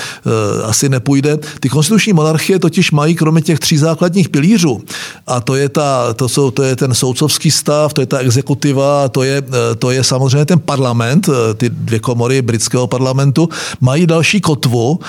asi 0.64 0.90
nepůjde. 0.90 1.38
Ty 1.60 1.70
konstituční 1.70 2.14
monarchie 2.14 2.60
totiž 2.60 2.92
mají 2.92 3.16
kromě 3.16 3.42
těch 3.42 3.60
tří 3.60 3.77
základních 3.78 4.30
pilířů, 4.30 4.82
a 5.28 5.42
to 5.42 5.56
je, 5.56 5.70
ta, 5.70 6.14
to, 6.14 6.30
jsou, 6.30 6.52
to 6.52 6.64
je 6.64 6.76
ten 6.76 6.94
soudcovský 6.94 7.52
stav, 7.52 7.94
to 7.94 8.02
je 8.02 8.08
ta 8.08 8.18
exekutiva, 8.18 9.10
to 9.10 9.24
je, 9.24 9.44
to 9.80 9.92
je 9.92 10.04
samozřejmě 10.04 10.46
ten 10.46 10.60
parlament, 10.60 11.30
ty 11.58 11.70
dvě 11.70 12.00
komory 12.00 12.42
britského 12.42 12.88
parlamentu, 12.88 13.50
mají 13.82 14.08
další 14.08 14.42
kotvu, 14.42 15.00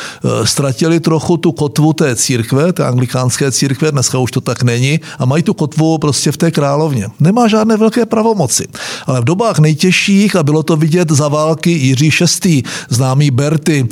ztratili 0.44 1.00
trochu 1.00 1.36
tu 1.36 1.52
kotvu 1.52 1.92
té 1.92 2.16
církve, 2.16 2.72
té 2.72 2.84
anglikánské 2.84 3.52
církve, 3.52 3.92
dneska 3.92 4.18
už 4.18 4.30
to 4.30 4.40
tak 4.40 4.62
není, 4.62 5.00
a 5.18 5.24
mají 5.24 5.42
tu 5.42 5.54
kotvu 5.54 5.98
prostě 5.98 6.32
v 6.32 6.36
té 6.36 6.50
královně. 6.50 7.08
Nemá 7.20 7.48
žádné 7.48 7.76
velké 7.76 8.06
pravomoci. 8.06 8.66
Ale 9.06 9.20
v 9.20 9.24
dobách 9.24 9.58
nejtěžších, 9.58 10.36
a 10.36 10.42
bylo 10.42 10.62
to 10.62 10.76
vidět 10.76 11.10
za 11.10 11.28
války 11.28 11.70
Jiří 11.70 12.10
VI, 12.44 12.62
známý 12.88 13.30
Berty, 13.30 13.88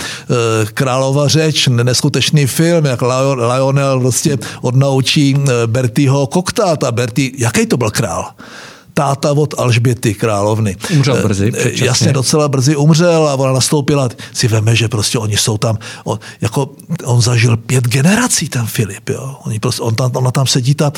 králova 0.74 1.28
řeč, 1.28 1.68
neskutečný 1.68 2.46
film, 2.46 2.84
jak 2.84 3.02
Lionel 3.52 4.00
prostě 4.00 4.38
od 4.66 4.74
naučí 4.74 5.36
eh, 5.38 5.66
Bertyho 5.66 6.26
koktát 6.26 6.84
a 6.84 6.92
Berty, 6.92 7.32
jaký 7.38 7.66
to 7.66 7.76
byl 7.76 7.90
král? 7.90 8.24
táta 8.96 9.32
od 9.32 9.54
Alžběty 9.58 10.14
královny. 10.14 10.76
Umřel 10.92 11.22
brzy, 11.22 11.48
eh, 11.48 11.50
předčasně. 11.50 11.86
Jasně, 11.86 12.12
docela 12.12 12.48
brzy 12.48 12.76
umřel 12.76 13.28
a 13.28 13.34
ona 13.34 13.52
nastoupila. 13.52 14.08
Si 14.32 14.48
veme, 14.48 14.76
že 14.76 14.88
prostě 14.88 15.18
oni 15.18 15.36
jsou 15.36 15.58
tam, 15.58 15.78
on, 16.04 16.18
jako 16.40 16.70
on 17.04 17.20
zažil 17.20 17.56
pět 17.56 17.84
generací, 17.84 18.48
ten 18.48 18.66
Filip, 18.66 19.08
jo. 19.08 19.36
Oni 19.44 19.60
prostě, 19.60 19.82
on 19.82 19.94
tam, 19.94 20.10
ona 20.14 20.30
tam 20.30 20.46
sedí 20.46 20.74
ta, 20.74 20.92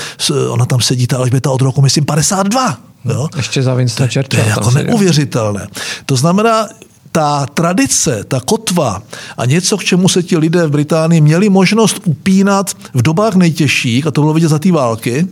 ona 0.48 0.66
tam 0.66 0.80
sedí 0.80 1.06
ta 1.06 1.16
Alžběta 1.16 1.50
od 1.50 1.62
roku, 1.62 1.82
myslím, 1.82 2.04
52. 2.04 2.78
Jo? 3.04 3.28
Ještě 3.36 3.62
za 3.62 3.74
Winston 3.74 4.06
Churchill. 4.06 4.42
To 4.42 4.48
je 4.48 4.48
jako 4.48 4.70
neuvěřitelné. 4.70 5.68
To 6.06 6.16
znamená, 6.16 6.68
ta 7.12 7.46
tradice, 7.46 8.24
ta 8.28 8.40
kotva 8.40 9.02
a 9.36 9.44
něco, 9.44 9.78
k 9.78 9.84
čemu 9.84 10.08
se 10.08 10.22
ti 10.22 10.38
lidé 10.38 10.66
v 10.66 10.70
Británii 10.70 11.20
měli 11.20 11.48
možnost 11.48 12.00
upínat 12.04 12.76
v 12.94 13.02
dobách 13.02 13.34
nejtěžších, 13.34 14.06
a 14.06 14.10
to 14.10 14.20
bylo 14.20 14.34
vidět 14.34 14.48
za 14.48 14.58
té 14.58 14.72
války, 14.72 15.26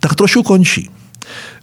tak 0.00 0.14
trošku 0.14 0.42
končí. 0.42 0.90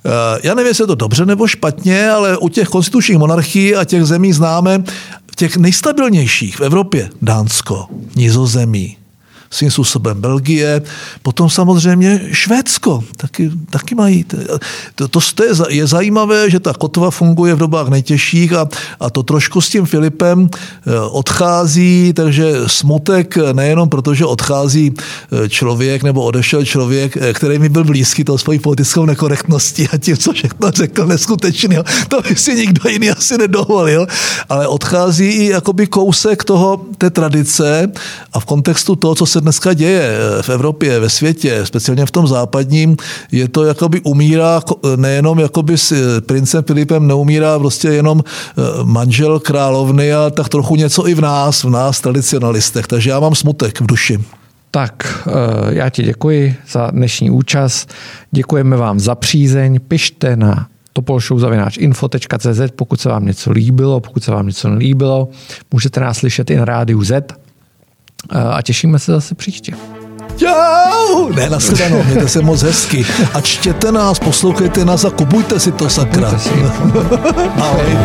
Eh, 0.05 0.39
já 0.43 0.53
nevím, 0.53 0.67
jestli 0.67 0.83
je 0.83 0.87
to 0.87 0.95
dobře 0.95 1.25
nebo 1.25 1.47
špatně, 1.47 2.09
ale 2.09 2.37
u 2.37 2.49
těch 2.49 2.67
konstitučních 2.67 3.17
monarchií 3.17 3.75
a 3.75 3.85
těch 3.85 4.05
zemí 4.05 4.33
známe, 4.33 4.83
těch 5.35 5.57
nejstabilnějších 5.57 6.59
v 6.59 6.61
Evropě, 6.61 7.09
Dánsko, 7.21 7.85
Nizozemí, 8.15 8.97
svým 9.49 9.71
způsobem 9.71 10.21
Belgie, 10.21 10.81
potom 11.21 11.49
samozřejmě 11.49 12.21
Švédsko, 12.31 13.03
taky, 13.17 13.51
taky 13.69 13.95
mají. 13.95 14.25
To, 14.95 15.07
to 15.07 15.19
je 15.69 15.87
zajímavé, 15.87 16.49
že 16.49 16.59
ta 16.59 16.73
kotva 16.73 17.11
funguje 17.11 17.55
v 17.55 17.57
dobách 17.57 17.87
nejtěžších 17.87 18.53
a, 18.53 18.67
a 18.99 19.09
to 19.09 19.23
trošku 19.23 19.61
s 19.61 19.69
tím 19.69 19.85
Filipem 19.85 20.49
eh, 20.49 20.99
odchází, 20.99 22.13
takže 22.15 22.53
smutek 22.67 23.37
nejenom 23.53 23.89
proto, 23.89 24.13
že 24.13 24.25
odchází 24.25 24.93
eh, 24.93 25.49
člověk 25.49 26.03
nebo 26.03 26.23
odešel 26.23 26.65
člověk, 26.65 27.17
eh, 27.17 27.33
který 27.33 27.59
mi 27.59 27.69
byl 27.69 27.83
blízký 27.83 28.23
tou 28.23 28.37
svojí 28.37 28.59
politickou 28.59 29.05
nekorektností 29.05 29.87
a 29.93 29.97
tím, 29.97 30.17
co 30.17 30.33
všechno 30.33 30.71
řekl 30.71 31.05
neskutečného. 31.05 31.83
To 32.07 32.21
by 32.21 32.35
si 32.35 32.55
nikdo 32.55 32.89
jiný 32.89 33.09
asi 33.09 33.37
nedovolil, 33.37 34.07
ale 34.49 34.67
odchází 34.67 35.25
i 35.25 35.49
jakoby 35.49 35.87
kousek 35.87 36.43
toho, 36.43 36.81
té 36.97 37.09
tradice 37.09 37.91
a 38.33 38.39
v 38.39 38.45
kontextu 38.45 38.95
toho, 38.95 39.15
co 39.15 39.25
se 39.25 39.36
se 39.37 39.41
dneska 39.41 39.73
děje 39.73 40.17
v 40.41 40.49
Evropě, 40.49 40.99
ve 40.99 41.09
světě, 41.09 41.65
speciálně 41.65 42.05
v 42.05 42.11
tom 42.11 42.27
západním, 42.27 42.97
je 43.31 43.47
to 43.47 43.65
jakoby 43.65 44.01
umírá 44.01 44.61
nejenom 44.95 45.39
jakoby 45.39 45.77
s 45.77 46.21
princem 46.21 46.63
Filipem 46.63 47.07
neumírá 47.07 47.59
prostě 47.59 47.87
jenom 47.87 48.23
manžel 48.83 49.39
královny, 49.39 50.13
ale 50.13 50.31
tak 50.31 50.49
trochu 50.49 50.75
něco 50.75 51.07
i 51.07 51.13
v 51.13 51.21
nás, 51.21 51.63
v 51.63 51.69
nás 51.69 52.01
tradicionalistech. 52.01 52.87
Takže 52.87 53.09
já 53.09 53.19
mám 53.19 53.35
smutek 53.35 53.81
v 53.81 53.85
duši. 53.85 54.19
Tak 54.71 55.27
já 55.69 55.89
ti 55.89 56.03
děkuji 56.03 56.55
za 56.71 56.91
dnešní 56.91 57.31
účast. 57.31 57.93
Děkujeme 58.31 58.77
vám 58.77 58.99
za 58.99 59.15
přízeň. 59.15 59.79
Pište 59.79 60.35
na 60.35 60.67
topolshow.info.cz, 60.93 62.61
pokud 62.75 63.01
se 63.01 63.09
vám 63.09 63.25
něco 63.25 63.51
líbilo, 63.51 63.99
pokud 63.99 64.23
se 64.23 64.31
vám 64.31 64.47
něco 64.47 64.69
nelíbilo. 64.69 65.29
Můžete 65.71 65.99
nás 65.99 66.17
slyšet 66.17 66.49
i 66.49 66.55
na 66.55 66.65
rádiu 66.65 67.03
Z 67.03 67.46
a 68.29 68.61
těšíme 68.61 68.99
se 68.99 69.11
zase 69.11 69.35
příště. 69.35 69.73
Čau! 70.37 71.29
Ne, 71.35 71.49
nashledanou, 71.49 72.03
mějte 72.03 72.27
se 72.27 72.41
moc 72.41 72.61
hezky. 72.61 73.05
A 73.33 73.41
čtěte 73.41 73.91
nás, 73.91 74.19
poslouchejte 74.19 74.85
nás 74.85 75.05
a 75.05 75.09
kupujte 75.09 75.59
si 75.59 75.71
to, 75.71 75.89
sakra. 75.89 76.39
Si. 76.39 76.49
Ahoj. 77.61 77.97